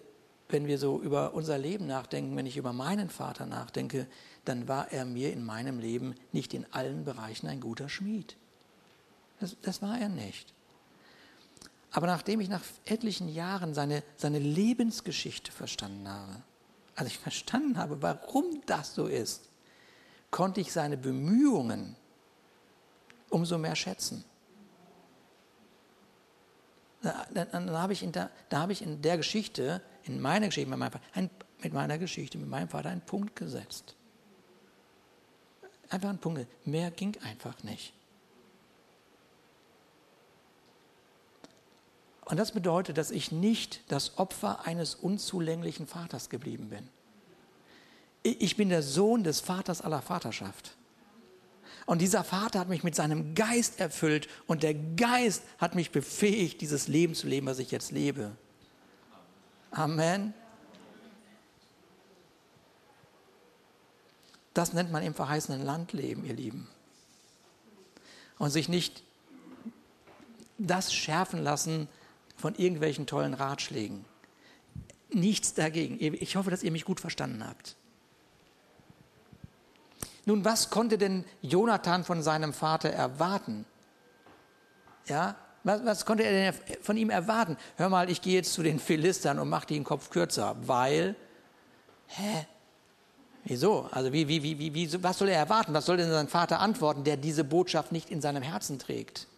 wenn 0.49 0.66
wir 0.66 0.79
so 0.79 1.01
über 1.01 1.35
unser 1.35 1.59
Leben 1.59 1.87
nachdenken, 1.87 2.37
wenn 2.37 2.46
ich 2.46 2.57
über 2.57 2.72
meinen 2.72 3.11
Vater 3.11 3.46
nachdenke, 3.46 4.07
dann 4.49 4.69
war 4.69 4.93
er 4.93 5.05
mir 5.05 5.33
in 5.33 5.45
meinem 5.45 5.79
Leben 5.79 6.15
nicht 6.33 6.55
in 6.55 6.67
allen 6.73 7.05
Bereichen 7.05 7.49
ein 7.49 7.61
guter 7.61 7.89
Schmied. 7.89 8.37
Das, 9.41 9.57
das 9.63 9.83
war 9.83 9.99
er 9.99 10.09
nicht. 10.09 10.55
Aber 11.91 12.07
nachdem 12.07 12.41
ich 12.41 12.49
nach 12.49 12.63
etlichen 12.85 13.29
Jahren 13.29 13.75
seine, 13.75 14.03
seine 14.17 14.39
Lebensgeschichte 14.39 15.51
verstanden 15.51 16.09
habe, 16.09 16.43
als 16.95 17.09
ich 17.09 17.19
verstanden 17.19 17.79
habe, 17.79 18.01
warum 18.03 18.63
das 18.67 18.95
so 18.95 19.07
ist, 19.07 19.49
konnte 20.31 20.61
ich 20.61 20.73
seine 20.73 20.97
Bemühungen 20.97 21.97
umso 23.31 23.59
mehr 23.59 23.77
schätzen. 23.77 24.25
Da, 27.03 27.27
dann, 27.33 27.71
habe 27.71 27.93
ich 27.93 28.03
in 28.03 28.13
der, 28.13 28.31
da 28.49 28.61
habe 28.61 28.73
ich 28.73 28.83
in 28.83 29.03
der 29.03 29.17
Geschichte, 29.17 29.83
in 30.05 30.21
meiner 30.21 30.47
Geschichte 30.47 30.71
mit 31.63 31.73
meiner 31.73 31.99
Geschichte 31.99 32.39
mit 32.39 32.49
meinem 32.49 32.69
Vater 32.69 32.91
einen 32.91 33.01
Punkt 33.01 33.37
gesetzt. 33.37 33.97
Einfach 35.88 36.09
einen 36.09 36.18
Punkt. 36.18 36.46
Mehr 36.66 36.90
ging 36.90 37.16
einfach 37.22 37.62
nicht. 37.62 37.92
Und 42.25 42.38
das 42.38 42.51
bedeutet, 42.51 42.99
dass 42.99 43.12
ich 43.12 43.31
nicht 43.31 43.81
das 43.88 44.18
Opfer 44.18 44.66
eines 44.66 44.96
unzulänglichen 44.96 45.87
Vaters 45.87 46.29
geblieben 46.29 46.70
bin. 46.70 46.88
Ich 48.25 48.57
bin 48.57 48.68
der 48.68 48.83
Sohn 48.83 49.22
des 49.22 49.40
Vaters 49.40 49.81
aller 49.81 50.03
Vaterschaft. 50.03 50.77
Und 51.87 52.03
dieser 52.03 52.25
Vater 52.25 52.59
hat 52.59 52.68
mich 52.68 52.83
mit 52.83 52.96
seinem 52.96 53.37
Geist 53.37 53.79
erfüllt 53.79 54.27
und 54.49 54.64
der 54.64 54.75
Geist 54.75 55.44
hat 55.59 55.77
mich 55.77 55.92
befähigt, 55.92 56.61
dieses 56.61 56.88
Leben 56.88 57.14
zu 57.14 57.29
leben, 57.29 57.46
was 57.46 57.61
ich 57.61 57.70
jetzt 57.70 57.92
lebe. 57.92 58.33
Amen. 59.70 60.35
Das 64.57 64.73
nennt 64.73 64.90
man 64.90 65.03
im 65.03 65.12
verheißenen 65.12 65.62
Land 65.62 65.92
leben, 65.92 66.25
ihr 66.25 66.33
Lieben. 66.33 66.66
Und 68.38 68.49
sich 68.49 68.71
nicht 68.71 69.03
das 70.57 70.95
schärfen 70.95 71.45
lassen, 71.45 71.88
von 72.38 72.55
irgendwelchen 72.55 73.07
tollen 73.07 73.35
Ratschlägen. 73.35 74.07
Nichts 75.11 75.53
dagegen. 75.53 75.99
Ich 76.01 76.37
hoffe, 76.37 76.51
dass 76.51 76.62
ihr 76.62 76.73
mich 76.73 76.87
gut 76.87 77.01
verstanden 77.01 77.47
habt. 77.47 77.77
Nun, 80.25 80.42
was 80.47 80.71
konnte 80.71 80.97
denn 80.97 81.27
Jonathan 81.42 82.03
von 82.03 82.23
seinem 82.23 82.55
Vater 82.55 82.88
erwarten? 82.88 83.66
Ja, 85.07 85.37
was, 85.64 85.85
was, 85.85 86.07
konnte 86.07 86.25
er 86.25 86.53
denn 86.53 86.61
von 86.81 86.97
ihm 86.97 87.11
erwarten? 87.11 87.59
Hör 87.77 87.90
mal, 87.90 88.09
ich 88.09 88.23
gehe 88.23 88.37
jetzt 88.37 88.55
zu 88.55 88.62
den 88.62 88.79
Philistern 88.79 89.38
und 89.38 89.51
mache 89.51 89.66
den 89.66 89.85
Kopf 89.85 90.09
kürzer, 90.09 90.57
weil, 90.62 91.14
hä? 92.07 92.47
Wieso? 93.49 93.89
Also 93.93 94.13
wie, 94.13 94.27
wie, 94.27 94.43
wie, 94.43 94.75
wie, 94.75 95.03
was 95.05 95.19
soll 95.19 95.29
er 95.29 95.39
erwarten? 95.39 95.73
Was 95.73 95.87
soll 95.87 95.97
denn 95.97 96.11
sein 96.11 96.27
Vater 96.27 96.59
antworten, 96.59 97.05
der 97.05 97.17
diese 97.17 97.45
Botschaft 97.45 97.93
nicht 97.93 98.11
in 98.11 98.21
seinem 98.21 98.43
Herzen 98.43 98.81
trägt? 98.81 99.29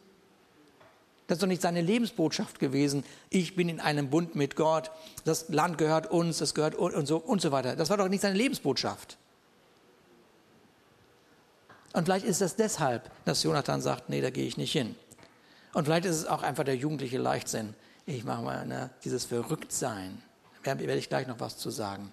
Das 1.27 1.37
ist 1.37 1.43
doch 1.43 1.47
nicht 1.49 1.61
seine 1.61 1.83
Lebensbotschaft 1.83 2.59
gewesen. 2.59 3.05
Ich 3.29 3.55
bin 3.55 3.69
in 3.69 3.81
einem 3.81 4.09
Bund 4.09 4.35
mit 4.35 4.57
Gott. 4.57 4.91
Das 5.25 5.51
Land 5.51 5.77
gehört 5.77 6.11
uns, 6.11 6.41
es 6.41 6.55
gehört 6.55 6.75
und 6.75 7.07
so 7.07 7.19
und 7.19 7.43
so 7.43 7.53
weiter. 7.53 7.77
Das 7.77 7.91
war 7.91 7.99
doch 7.99 8.09
nicht 8.09 8.23
seine 8.23 8.39
Lebensbotschaft. 8.39 9.19
Und 11.93 12.05
vielleicht 12.05 12.25
ist 12.25 12.41
es 12.41 12.57
deshalb, 12.57 13.11
dass 13.27 13.43
Jonathan 13.43 13.83
sagt, 13.83 14.09
nee, 14.09 14.23
da 14.23 14.31
gehe 14.31 14.47
ich 14.47 14.57
nicht 14.57 14.73
hin. 14.73 14.97
Und 15.75 15.85
vielleicht 15.85 16.07
ist 16.07 16.17
es 16.17 16.27
auch 16.27 16.43
einfach 16.43 16.65
der 16.65 16.77
jugendliche 16.77 17.19
Leichtsinn. 17.19 17.75
Ich 18.07 18.25
mache 18.25 18.43
mal 18.43 18.67
ne, 18.67 18.89
dieses 19.05 19.27
Verrücktsein. 19.27 20.23
Da 20.65 20.79
werde 20.79 20.97
ich 20.97 21.11
gleich 21.11 21.27
noch 21.27 21.41
was 21.41 21.59
zu 21.59 21.69
sagen. 21.69 22.11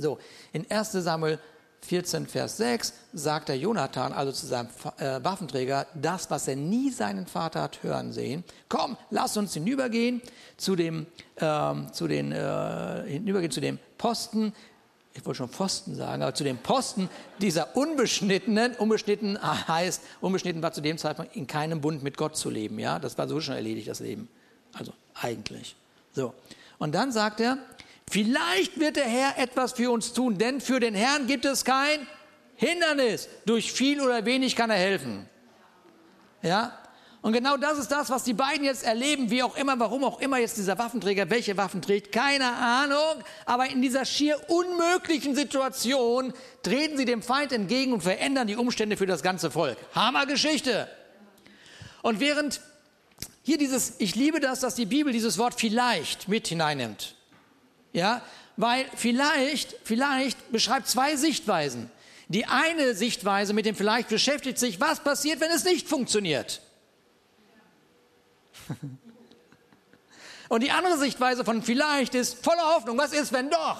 So, 0.00 0.18
in 0.52 0.70
1 0.70 0.92
Samuel 0.92 1.38
14, 1.82 2.26
Vers 2.26 2.58
6 2.58 2.92
sagt 3.12 3.48
der 3.48 3.58
Jonathan 3.58 4.12
also 4.12 4.32
zu 4.32 4.46
seinem 4.46 4.68
äh, 4.98 5.22
Waffenträger 5.24 5.86
das, 5.94 6.30
was 6.30 6.46
er 6.46 6.56
nie 6.56 6.90
seinen 6.90 7.26
Vater 7.26 7.62
hat 7.62 7.82
hören 7.82 8.12
sehen. 8.12 8.44
Komm, 8.68 8.96
lass 9.10 9.36
uns 9.36 9.54
hinübergehen 9.54 10.20
zu 10.56 10.76
dem, 10.76 11.06
ähm, 11.38 11.92
zu 11.92 12.06
den, 12.06 12.32
äh, 12.32 13.04
hinübergehen 13.06 13.50
zu 13.50 13.60
dem 13.60 13.78
Posten, 13.98 14.52
ich 15.12 15.26
wollte 15.26 15.38
schon 15.38 15.48
Pfosten 15.48 15.96
sagen, 15.96 16.22
aber 16.22 16.34
zu 16.34 16.44
dem 16.44 16.58
Posten 16.58 17.08
dieser 17.40 17.76
Unbeschnittenen, 17.76 18.74
unbeschnitten 18.76 19.38
heißt, 19.42 20.02
unbeschnitten 20.20 20.62
war 20.62 20.72
zu 20.72 20.80
dem 20.80 20.98
Zeitpunkt 20.98 21.34
in 21.34 21.46
keinem 21.46 21.80
Bund 21.80 22.02
mit 22.02 22.16
Gott 22.16 22.36
zu 22.36 22.48
leben, 22.48 22.78
ja, 22.78 22.98
das 22.98 23.18
war 23.18 23.26
so 23.26 23.40
schon 23.40 23.54
erledigt, 23.54 23.88
das 23.88 24.00
Leben. 24.00 24.28
Also 24.72 24.92
eigentlich. 25.14 25.74
So. 26.12 26.32
Und 26.78 26.94
dann 26.94 27.10
sagt 27.10 27.40
er, 27.40 27.58
Vielleicht 28.10 28.80
wird 28.80 28.96
der 28.96 29.04
Herr 29.04 29.38
etwas 29.38 29.72
für 29.72 29.90
uns 29.92 30.12
tun, 30.12 30.36
denn 30.36 30.60
für 30.60 30.80
den 30.80 30.96
Herrn 30.96 31.28
gibt 31.28 31.44
es 31.44 31.64
kein 31.64 32.08
Hindernis. 32.56 33.28
Durch 33.46 33.72
viel 33.72 34.00
oder 34.00 34.24
wenig 34.24 34.56
kann 34.56 34.68
er 34.68 34.76
helfen. 34.76 35.28
Ja? 36.42 36.76
Und 37.22 37.34
genau 37.34 37.56
das 37.56 37.78
ist 37.78 37.92
das, 37.92 38.10
was 38.10 38.24
die 38.24 38.32
beiden 38.32 38.64
jetzt 38.64 38.82
erleben, 38.82 39.30
wie 39.30 39.44
auch 39.44 39.56
immer, 39.56 39.78
warum 39.78 40.02
auch 40.02 40.20
immer 40.20 40.38
jetzt 40.38 40.56
dieser 40.56 40.76
Waffenträger 40.76 41.30
welche 41.30 41.56
Waffen 41.56 41.82
trägt, 41.82 42.10
keine 42.10 42.52
Ahnung. 42.52 43.22
Aber 43.46 43.66
in 43.70 43.80
dieser 43.80 44.04
schier 44.04 44.40
unmöglichen 44.48 45.36
Situation 45.36 46.32
treten 46.64 46.96
sie 46.96 47.04
dem 47.04 47.22
Feind 47.22 47.52
entgegen 47.52 47.92
und 47.92 48.02
verändern 48.02 48.48
die 48.48 48.56
Umstände 48.56 48.96
für 48.96 49.06
das 49.06 49.22
ganze 49.22 49.52
Volk. 49.52 49.76
Hammergeschichte. 49.94 50.88
Und 52.02 52.18
während 52.18 52.60
hier 53.44 53.56
dieses, 53.56 53.94
ich 53.98 54.16
liebe 54.16 54.40
das, 54.40 54.58
dass 54.58 54.74
die 54.74 54.86
Bibel 54.86 55.12
dieses 55.12 55.38
Wort 55.38 55.54
vielleicht 55.60 56.26
mit 56.26 56.48
hineinnimmt. 56.48 57.14
Ja, 57.92 58.22
weil 58.56 58.84
vielleicht, 58.94 59.74
vielleicht 59.84 60.52
beschreibt 60.52 60.86
zwei 60.88 61.16
Sichtweisen. 61.16 61.90
Die 62.28 62.46
eine 62.46 62.94
Sichtweise 62.94 63.52
mit 63.52 63.66
dem 63.66 63.74
vielleicht 63.74 64.08
beschäftigt 64.08 64.58
sich, 64.58 64.80
was 64.80 65.00
passiert, 65.00 65.40
wenn 65.40 65.50
es 65.50 65.64
nicht 65.64 65.88
funktioniert. 65.88 66.60
Und 70.48 70.62
die 70.62 70.70
andere 70.70 70.98
Sichtweise 70.98 71.44
von 71.44 71.62
vielleicht 71.62 72.14
ist 72.14 72.44
voller 72.44 72.74
Hoffnung, 72.74 72.98
was 72.98 73.12
ist, 73.12 73.32
wenn 73.32 73.50
doch? 73.50 73.78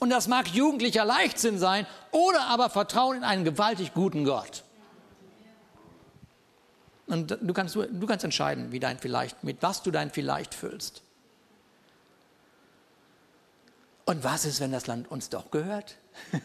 Und 0.00 0.10
das 0.10 0.28
mag 0.28 0.48
jugendlicher 0.48 1.04
Leichtsinn 1.04 1.58
sein 1.58 1.86
oder 2.10 2.46
aber 2.46 2.70
Vertrauen 2.70 3.18
in 3.18 3.24
einen 3.24 3.44
gewaltig 3.44 3.94
guten 3.94 4.24
Gott. 4.24 4.64
Und 7.06 7.38
du 7.40 7.54
kannst, 7.54 7.74
du 7.74 8.06
kannst 8.06 8.24
entscheiden, 8.24 8.72
wie 8.72 8.80
dein 8.80 8.98
Vielleicht, 8.98 9.42
mit 9.42 9.62
was 9.62 9.82
du 9.82 9.90
dein 9.90 10.10
Vielleicht 10.10 10.54
füllst. 10.54 11.02
Und 14.08 14.24
was 14.24 14.46
ist, 14.46 14.60
wenn 14.60 14.72
das 14.72 14.86
Land 14.86 15.10
uns 15.10 15.28
doch 15.28 15.50
gehört? 15.50 15.96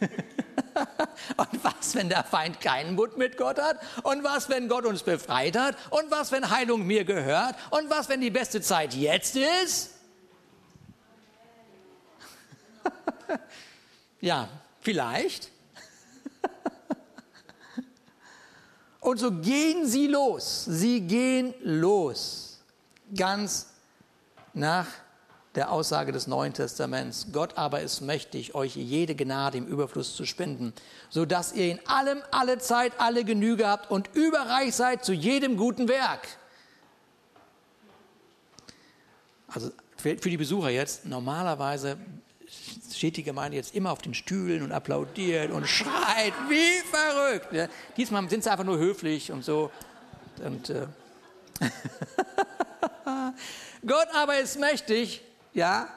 Und 1.38 1.64
was, 1.64 1.95
wenn 1.95 2.09
der 2.09 2.26
Feind 2.26 2.59
keinen 2.59 2.95
Mut 2.95 3.18
mit 3.18 3.38
Gott 3.38 3.57
hat? 3.57 3.80
Und 4.03 4.22
was, 4.22 4.49
wenn 4.49 4.68
Gott 4.68 4.86
uns 4.86 5.01
befreit 5.01 5.57
hat? 5.57 5.78
Und 5.89 6.11
was, 6.11 6.34
wenn 6.34 6.49
Heilung 6.49 6.86
mir 6.86 7.05
gehört? 7.05 7.55
Und 7.70 7.89
was, 7.89 8.09
wenn 8.09 8.20
die 8.20 8.32
beste 8.32 8.59
Zeit 8.59 8.93
jetzt 8.93 9.38
ist? 9.38 9.91
ja, 14.20 14.49
vielleicht. 14.82 15.49
Und 18.99 19.22
so 19.22 19.32
gehen 19.32 19.88
sie 19.88 20.07
los. 20.07 20.66
Sie 20.66 20.99
gehen 20.99 21.53
los. 21.61 22.61
Ganz 23.16 23.68
nach 24.53 24.88
der 25.56 25.72
Aussage 25.72 26.12
des 26.12 26.28
Neuen 26.28 26.54
Testaments. 26.54 27.28
Gott 27.32 27.58
aber 27.58 27.82
ist 27.82 28.01
mächtig, 28.01 28.56
euch 28.56 28.76
jede 28.76 29.16
Gnade 29.16 29.58
im 29.58 29.68
Überfluss 29.68 30.16
zu 30.16 30.26
spenden, 30.26 30.74
sodass 31.10 31.54
ihr 31.54 31.72
in 31.72 31.80
allem, 31.88 32.22
alle 32.32 32.58
Zeit, 32.58 32.93
alle 32.97 33.24
Genüge 33.24 33.68
habt 33.68 33.91
und 33.91 34.10
überreich 34.14 34.76
seid 34.76 35.06
zu 35.06 35.14
jedem 35.14 35.58
guten 35.58 35.88
Werk. 35.88 36.28
Also 39.47 39.72
für 39.97 40.16
die 40.16 40.38
Besucher 40.38 40.70
jetzt, 40.70 41.06
normalerweise 41.06 41.97
steht 42.93 43.18
die 43.18 43.24
Gemeinde 43.24 43.58
jetzt 43.58 43.76
immer 43.76 43.91
auf 43.91 44.01
den 44.01 44.14
Stühlen 44.14 44.64
und 44.64 44.72
applaudiert 44.72 45.51
und 45.51 45.68
schreit 45.68 46.34
wie 46.49 46.80
verrückt. 46.89 47.54
Ja, 47.54 47.68
diesmal 47.95 48.28
sind 48.30 48.43
sie 48.43 48.51
einfach 48.51 48.66
nur 48.66 48.78
höflich 48.78 49.32
und 49.32 49.43
so. 49.43 49.72
Und, 50.43 50.70
äh 50.70 50.88
Gott 53.86 54.08
aber 54.14 54.39
ist 54.39 54.60
mächtig, 54.60 55.22
ja, 55.54 55.88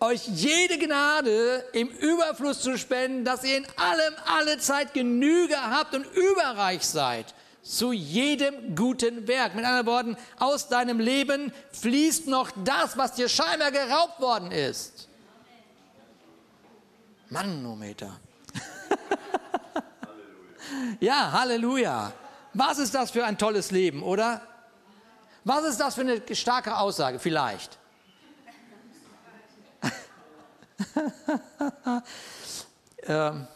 euch 0.00 0.26
jede 0.26 0.78
Gnade 0.78 1.64
im 1.72 1.88
Überfluss 1.88 2.60
zu 2.60 2.78
spenden, 2.78 3.24
dass 3.24 3.44
ihr 3.44 3.58
in 3.58 3.66
allem 3.76 4.14
alle 4.26 4.58
Zeit 4.58 4.94
Genüge 4.94 5.60
habt 5.60 5.94
und 5.94 6.06
überreich 6.06 6.86
seid 6.86 7.34
zu 7.62 7.92
jedem 7.92 8.74
guten 8.74 9.28
Werk. 9.28 9.54
Mit 9.54 9.64
anderen 9.64 9.86
Worten, 9.86 10.16
aus 10.38 10.68
deinem 10.68 10.98
Leben 10.98 11.52
fließt 11.72 12.26
noch 12.26 12.50
das, 12.64 12.96
was 12.96 13.12
dir 13.12 13.28
scheinbar 13.28 13.70
geraubt 13.70 14.20
worden 14.20 14.50
ist. 14.50 15.08
Manometer. 17.28 18.18
ja, 21.00 21.30
Halleluja. 21.30 22.12
Was 22.54 22.78
ist 22.78 22.94
das 22.94 23.10
für 23.10 23.24
ein 23.24 23.38
tolles 23.38 23.70
Leben, 23.70 24.02
oder? 24.02 24.40
Was 25.44 25.64
ist 25.64 25.78
das 25.78 25.94
für 25.94 26.00
eine 26.00 26.22
starke 26.34 26.76
Aussage? 26.76 27.18
Vielleicht. 27.18 27.79
ähm, 33.02 33.46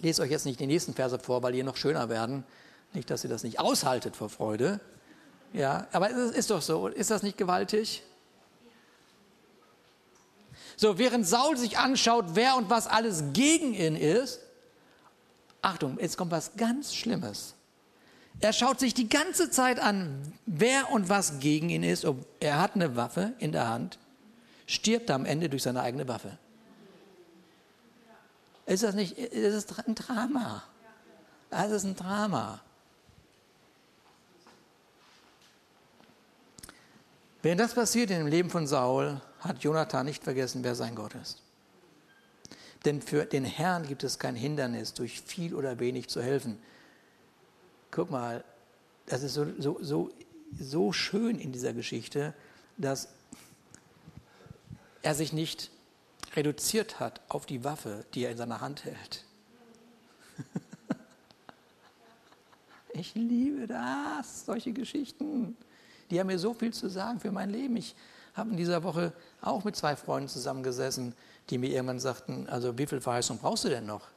lese 0.00 0.22
euch 0.22 0.30
jetzt 0.30 0.46
nicht 0.46 0.60
die 0.60 0.66
nächsten 0.66 0.94
Verse 0.94 1.18
vor, 1.18 1.42
weil 1.42 1.52
die 1.52 1.62
noch 1.62 1.76
schöner 1.76 2.08
werden. 2.08 2.44
Nicht, 2.92 3.10
dass 3.10 3.24
ihr 3.24 3.30
das 3.30 3.42
nicht 3.42 3.60
aushaltet 3.60 4.16
vor 4.16 4.28
Freude. 4.28 4.80
Ja, 5.52 5.86
aber 5.92 6.10
es 6.10 6.32
ist 6.32 6.50
doch 6.50 6.62
so. 6.62 6.88
Ist 6.88 7.10
das 7.10 7.22
nicht 7.22 7.38
gewaltig? 7.38 8.02
So, 10.76 10.98
während 10.98 11.26
Saul 11.26 11.56
sich 11.56 11.78
anschaut, 11.78 12.26
wer 12.34 12.56
und 12.56 12.68
was 12.68 12.86
alles 12.86 13.24
gegen 13.32 13.72
ihn 13.74 13.96
ist, 13.96 14.40
Achtung, 15.62 15.98
jetzt 15.98 16.16
kommt 16.16 16.30
was 16.30 16.56
ganz 16.56 16.94
Schlimmes. 16.94 17.54
Er 18.40 18.52
schaut 18.52 18.78
sich 18.78 18.92
die 18.92 19.08
ganze 19.08 19.50
Zeit 19.50 19.80
an, 19.80 20.32
wer 20.44 20.90
und 20.92 21.08
was 21.08 21.38
gegen 21.38 21.70
ihn 21.70 21.82
ist. 21.82 22.06
Er 22.38 22.60
hat 22.60 22.74
eine 22.74 22.94
Waffe 22.94 23.32
in 23.38 23.52
der 23.52 23.68
Hand, 23.68 23.98
stirbt 24.66 25.10
am 25.10 25.24
Ende 25.24 25.48
durch 25.48 25.62
seine 25.62 25.82
eigene 25.82 26.06
Waffe. 26.08 26.38
Ist 28.66 28.82
das 28.82 28.94
nicht, 28.94 29.16
ist 29.16 29.78
ein 29.86 29.94
Drama? 29.94 30.62
Das 31.50 31.70
ist 31.70 31.84
ein 31.84 31.94
Drama. 31.94 32.60
Während 37.42 37.60
das 37.60 37.74
passiert 37.74 38.10
in 38.10 38.18
dem 38.18 38.26
Leben 38.26 38.50
von 38.50 38.66
Saul, 38.66 39.20
hat 39.38 39.62
Jonathan 39.62 40.04
nicht 40.04 40.24
vergessen, 40.24 40.64
wer 40.64 40.74
sein 40.74 40.96
Gott 40.96 41.14
ist. 41.14 41.42
Denn 42.84 43.00
für 43.00 43.24
den 43.24 43.44
Herrn 43.44 43.86
gibt 43.86 44.02
es 44.02 44.18
kein 44.18 44.34
Hindernis, 44.34 44.94
durch 44.94 45.20
viel 45.20 45.54
oder 45.54 45.78
wenig 45.78 46.08
zu 46.08 46.20
helfen. 46.20 46.58
Guck 47.92 48.10
mal, 48.10 48.42
das 49.06 49.22
ist 49.22 49.34
so, 49.34 49.46
so, 49.58 49.78
so, 49.80 50.10
so 50.58 50.92
schön 50.92 51.38
in 51.38 51.52
dieser 51.52 51.72
Geschichte, 51.72 52.34
dass 52.76 53.08
er 55.06 55.14
sich 55.14 55.32
nicht 55.32 55.70
reduziert 56.34 56.98
hat 56.98 57.20
auf 57.28 57.46
die 57.46 57.62
Waffe, 57.62 58.04
die 58.12 58.24
er 58.24 58.32
in 58.32 58.36
seiner 58.36 58.60
Hand 58.60 58.84
hält. 58.84 59.24
Ich 62.92 63.14
liebe 63.14 63.66
das, 63.66 64.46
solche 64.46 64.72
Geschichten. 64.72 65.54
Die 66.10 66.18
haben 66.18 66.28
mir 66.28 66.38
so 66.38 66.54
viel 66.54 66.72
zu 66.72 66.88
sagen 66.88 67.20
für 67.20 67.30
mein 67.30 67.50
Leben. 67.50 67.76
Ich 67.76 67.94
habe 68.32 68.48
in 68.48 68.56
dieser 68.56 68.84
Woche 68.84 69.12
auch 69.42 69.64
mit 69.64 69.76
zwei 69.76 69.96
Freunden 69.96 70.30
zusammengesessen, 70.30 71.14
die 71.50 71.58
mir 71.58 71.68
irgendwann 71.68 72.00
sagten, 72.00 72.48
also 72.48 72.78
wie 72.78 72.86
viel 72.86 73.02
Verheißung 73.02 73.36
brauchst 73.36 73.64
du 73.64 73.68
denn 73.68 73.84
noch? 73.84 74.08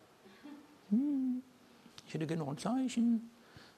Hm, 0.91 1.43
ich 2.07 2.13
hätte 2.13 2.25
gerne 2.25 2.41
noch 2.41 2.49
ein 2.49 2.57
Zeichen 2.57 3.29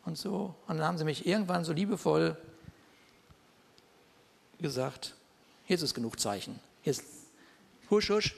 und 0.06 0.20
so. 0.20 0.54
Und 0.68 0.78
dann 0.78 0.86
haben 0.86 1.00
sie 1.00 1.04
mich 1.04 1.26
irgendwann 1.26 1.66
so 1.66 1.74
liebevoll 1.74 2.38
gesagt, 4.60 5.16
jetzt 5.66 5.82
ist 5.82 5.96
genug 5.96 6.20
Zeichen. 6.20 6.60
Jetzt 6.84 7.04
husch, 7.90 8.10
husch, 8.10 8.36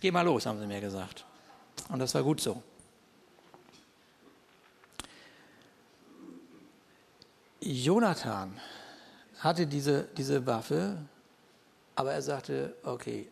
geh 0.00 0.10
mal 0.10 0.22
los, 0.22 0.46
haben 0.46 0.60
sie 0.60 0.66
mir 0.66 0.80
gesagt. 0.80 1.24
Und 1.88 1.98
das 1.98 2.14
war 2.14 2.22
gut 2.22 2.40
so. 2.40 2.62
Jonathan 7.60 8.58
hatte 9.38 9.66
diese, 9.66 10.08
diese 10.16 10.46
Waffe, 10.46 10.98
aber 11.94 12.12
er 12.12 12.22
sagte, 12.22 12.74
okay, 12.84 13.28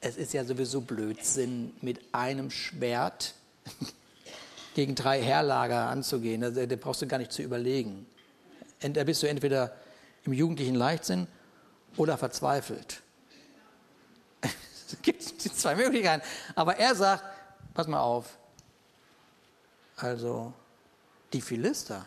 es 0.00 0.16
ist 0.16 0.32
ja 0.32 0.44
sowieso 0.44 0.80
Blödsinn, 0.80 1.74
mit 1.80 2.00
einem 2.12 2.50
Schwert 2.50 3.34
gegen 4.74 4.94
drei 4.94 5.22
Heerlager 5.22 5.88
anzugehen. 5.88 6.40
Da, 6.40 6.50
da 6.50 6.76
brauchst 6.76 7.02
du 7.02 7.06
gar 7.06 7.18
nicht 7.18 7.32
zu 7.32 7.42
überlegen. 7.42 8.06
Da 8.80 9.04
bist 9.04 9.22
du 9.22 9.28
entweder 9.28 9.76
im 10.24 10.32
jugendlichen 10.32 10.74
Leichtsinn 10.74 11.26
oder 11.96 12.16
verzweifelt. 12.16 13.02
Es 14.92 15.02
gibt 15.02 15.22
zwei 15.22 15.74
Möglichkeiten. 15.74 16.26
Aber 16.54 16.76
er 16.76 16.94
sagt, 16.94 17.24
pass 17.74 17.86
mal 17.86 18.00
auf, 18.00 18.38
also 19.96 20.52
die 21.32 21.40
Philister 21.40 22.06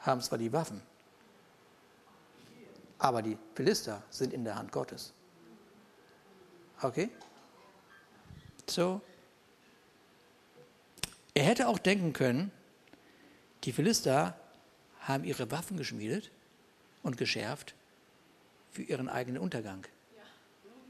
haben 0.00 0.20
zwar 0.20 0.38
die 0.38 0.52
Waffen, 0.52 0.82
aber 2.98 3.22
die 3.22 3.38
Philister 3.54 4.02
sind 4.10 4.32
in 4.32 4.44
der 4.44 4.56
Hand 4.56 4.72
Gottes. 4.72 5.12
Okay? 6.82 7.10
So. 8.68 9.00
Er 11.34 11.44
hätte 11.44 11.68
auch 11.68 11.78
denken 11.78 12.12
können, 12.12 12.50
die 13.64 13.72
Philister 13.72 14.38
haben 15.00 15.24
ihre 15.24 15.50
Waffen 15.50 15.76
geschmiedet 15.76 16.30
und 17.02 17.16
geschärft 17.16 17.74
für 18.70 18.82
ihren 18.82 19.08
eigenen 19.08 19.40
Untergang. 19.40 19.86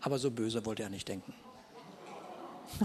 Aber 0.02 0.18
so 0.18 0.30
böse 0.30 0.64
wollte 0.66 0.82
er 0.82 0.90
nicht 0.90 1.08
denken. 1.08 1.34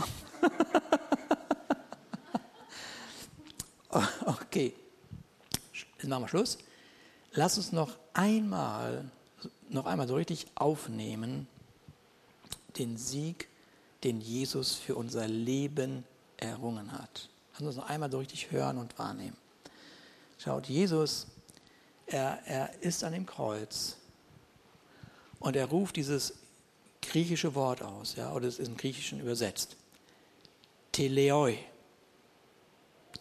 okay, 4.26 4.74
jetzt 5.98 6.08
machen 6.08 6.24
wir 6.24 6.28
Schluss. 6.30 6.58
Lass 7.34 7.58
uns 7.58 7.72
noch 7.72 7.98
einmal 8.14 9.12
noch 9.70 9.86
einmal 9.86 10.08
so 10.08 10.16
richtig 10.16 10.48
aufnehmen, 10.56 11.48
den 12.78 12.98
Sieg, 12.98 13.48
den 14.04 14.22
Jesus 14.22 14.76
für 14.76 14.96
unser 14.96 15.28
Leben 15.28 16.04
errungen 16.38 16.92
hat. 16.92 17.30
Lass 17.54 17.62
uns 17.62 17.76
noch 17.76 17.90
einmal 17.90 18.12
so 18.12 18.20
richtig 18.20 18.52
hören 18.52 18.78
und 18.78 18.98
wahrnehmen. 18.98 19.38
Schaut, 20.38 20.68
Jesus, 20.68 21.28
er, 22.06 22.40
er 22.46 22.82
ist 22.82 23.04
an 23.04 23.14
dem 23.14 23.26
Kreuz 23.26 23.98
und 25.40 25.56
er 25.56 25.66
ruft 25.66 25.96
dieses 25.96 26.36
griechische 27.10 27.56
Wort 27.56 27.82
aus, 27.82 28.16
ja, 28.16 28.34
oder 28.34 28.48
es 28.48 28.60
ist 28.60 28.68
im 28.68 28.78
Griechischen 28.78 29.20
übersetzt. 29.20 29.76
Teleoi. 30.92 31.58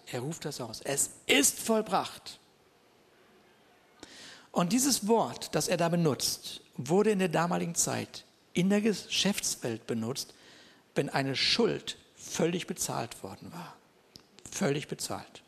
Er 0.06 0.20
ruft 0.20 0.44
das 0.44 0.60
aus. 0.60 0.80
Es 0.82 1.10
ist 1.26 1.58
vollbracht. 1.58 2.38
Und 4.52 4.72
dieses 4.72 5.06
Wort, 5.06 5.54
das 5.54 5.68
er 5.68 5.76
da 5.76 5.88
benutzt, 5.88 6.62
wurde 6.76 7.10
in 7.10 7.18
der 7.18 7.28
damaligen 7.28 7.74
Zeit 7.74 8.24
in 8.54 8.70
der 8.70 8.80
Geschäftswelt 8.80 9.86
benutzt, 9.86 10.32
wenn 10.94 11.10
eine 11.10 11.36
Schuld 11.36 11.98
völlig 12.16 12.66
bezahlt 12.66 13.22
worden 13.22 13.52
war. 13.52 13.76
Völlig 14.50 14.88
bezahlt. 14.88 15.42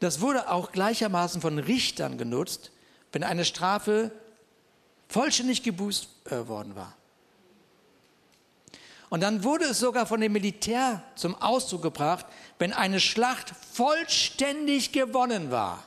Das 0.00 0.20
wurde 0.20 0.50
auch 0.50 0.72
gleichermaßen 0.72 1.42
von 1.42 1.58
Richtern 1.58 2.16
genutzt, 2.16 2.72
wenn 3.12 3.22
eine 3.22 3.44
Strafe 3.44 4.10
vollständig 5.08 5.62
gebußt 5.62 6.08
worden 6.30 6.76
war. 6.76 6.94
Und 9.10 9.20
dann 9.20 9.44
wurde 9.44 9.66
es 9.66 9.78
sogar 9.78 10.06
von 10.06 10.20
dem 10.20 10.32
Militär 10.32 11.02
zum 11.16 11.34
Ausdruck 11.34 11.82
gebracht, 11.82 12.24
wenn 12.58 12.72
eine 12.72 12.98
Schlacht 12.98 13.52
vollständig 13.74 14.92
gewonnen 14.92 15.50
war. 15.50 15.84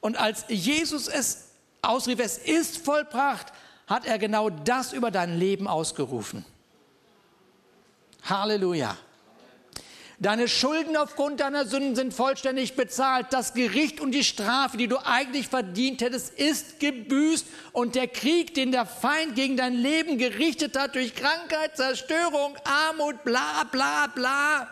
Und 0.00 0.18
als 0.18 0.44
Jesus 0.48 1.08
es 1.08 1.48
ausrief, 1.80 2.18
es 2.18 2.36
ist 2.36 2.76
vollbracht, 2.76 3.52
hat 3.86 4.04
er 4.04 4.18
genau 4.18 4.50
das 4.50 4.92
über 4.92 5.10
dein 5.10 5.38
Leben 5.38 5.66
ausgerufen. 5.66 6.44
Halleluja. 8.24 8.98
Deine 10.20 10.46
Schulden 10.46 10.96
aufgrund 10.96 11.40
deiner 11.40 11.66
Sünden 11.66 11.96
sind 11.96 12.14
vollständig 12.14 12.76
bezahlt. 12.76 13.26
Das 13.30 13.52
Gericht 13.52 14.00
und 14.00 14.12
die 14.12 14.22
Strafe, 14.22 14.76
die 14.76 14.86
du 14.86 14.98
eigentlich 15.04 15.48
verdient 15.48 16.02
hättest, 16.02 16.38
ist 16.38 16.78
gebüßt. 16.78 17.46
Und 17.72 17.96
der 17.96 18.06
Krieg, 18.06 18.54
den 18.54 18.70
der 18.70 18.86
Feind 18.86 19.34
gegen 19.34 19.56
dein 19.56 19.74
Leben 19.74 20.16
gerichtet 20.16 20.78
hat, 20.78 20.94
durch 20.94 21.14
Krankheit, 21.14 21.76
Zerstörung, 21.76 22.56
Armut, 22.64 23.24
bla 23.24 23.64
bla 23.70 24.06
bla, 24.06 24.68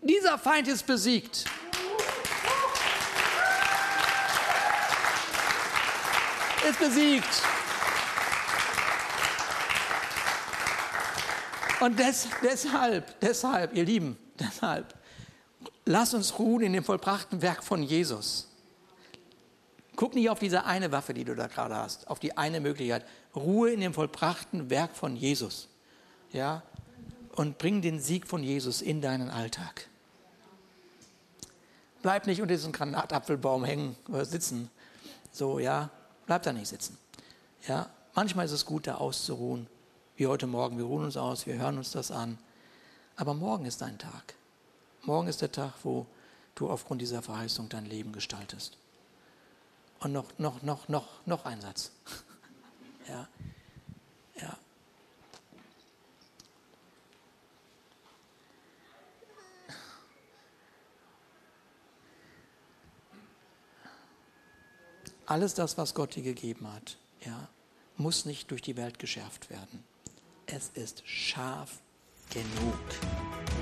dieser 0.00 0.38
Feind 0.38 0.68
ist 0.68 0.86
besiegt. 0.86 1.44
Ist 6.68 6.78
besiegt. 6.78 7.57
Und 11.80 11.98
des, 11.98 12.28
deshalb, 12.42 13.20
deshalb, 13.20 13.74
ihr 13.74 13.84
Lieben, 13.84 14.18
deshalb, 14.38 14.94
lasst 15.84 16.14
uns 16.14 16.38
ruhen 16.38 16.62
in 16.62 16.72
dem 16.72 16.84
vollbrachten 16.84 17.40
Werk 17.40 17.62
von 17.62 17.82
Jesus. 17.82 18.48
Guck 19.94 20.14
nicht 20.14 20.30
auf 20.30 20.38
diese 20.38 20.64
eine 20.64 20.92
Waffe, 20.92 21.14
die 21.14 21.24
du 21.24 21.34
da 21.34 21.46
gerade 21.46 21.74
hast, 21.76 22.08
auf 22.08 22.18
die 22.18 22.36
eine 22.36 22.60
Möglichkeit. 22.60 23.04
Ruhe 23.34 23.72
in 23.72 23.80
dem 23.80 23.94
vollbrachten 23.94 24.70
Werk 24.70 24.94
von 24.94 25.16
Jesus. 25.16 25.68
Ja? 26.32 26.62
Und 27.34 27.58
bring 27.58 27.82
den 27.82 28.00
Sieg 28.00 28.26
von 28.26 28.42
Jesus 28.42 28.82
in 28.82 29.00
deinen 29.00 29.30
Alltag. 29.30 29.88
Bleib 32.02 32.26
nicht 32.26 32.40
unter 32.40 32.54
diesem 32.54 32.72
Granatapfelbaum 32.72 33.64
hängen 33.64 33.96
oder 34.08 34.24
sitzen. 34.24 34.70
So, 35.32 35.58
ja. 35.58 35.90
Bleib 36.26 36.42
da 36.42 36.52
nicht 36.52 36.68
sitzen. 36.68 36.96
Ja. 37.66 37.90
Manchmal 38.14 38.46
ist 38.46 38.52
es 38.52 38.64
gut, 38.64 38.86
da 38.86 38.96
auszuruhen 38.96 39.68
wie 40.18 40.26
heute 40.26 40.48
Morgen. 40.48 40.76
Wir 40.76 40.84
ruhen 40.84 41.04
uns 41.04 41.16
aus, 41.16 41.46
wir 41.46 41.58
hören 41.58 41.78
uns 41.78 41.92
das 41.92 42.10
an. 42.10 42.38
Aber 43.16 43.34
morgen 43.34 43.64
ist 43.64 43.80
dein 43.80 43.98
Tag. 43.98 44.34
Morgen 45.02 45.28
ist 45.28 45.40
der 45.40 45.52
Tag, 45.52 45.74
wo 45.84 46.06
du 46.56 46.68
aufgrund 46.68 47.00
dieser 47.00 47.22
Verheißung 47.22 47.68
dein 47.68 47.86
Leben 47.86 48.12
gestaltest. 48.12 48.76
Und 50.00 50.12
noch, 50.12 50.26
noch, 50.38 50.62
noch, 50.62 50.88
noch, 50.88 51.06
noch 51.24 51.44
ein 51.44 51.60
Satz. 51.60 51.92
ja. 53.08 53.28
Ja. 54.40 54.58
Alles 65.26 65.54
das, 65.54 65.78
was 65.78 65.94
Gott 65.94 66.16
dir 66.16 66.22
gegeben 66.24 66.72
hat, 66.72 66.96
ja, 67.24 67.48
muss 67.96 68.24
nicht 68.24 68.50
durch 68.50 68.62
die 68.62 68.76
Welt 68.76 68.98
geschärft 68.98 69.50
werden 69.50 69.84
es 70.54 70.70
ist 70.74 71.02
scharf 71.06 71.82
genug. 72.30 73.57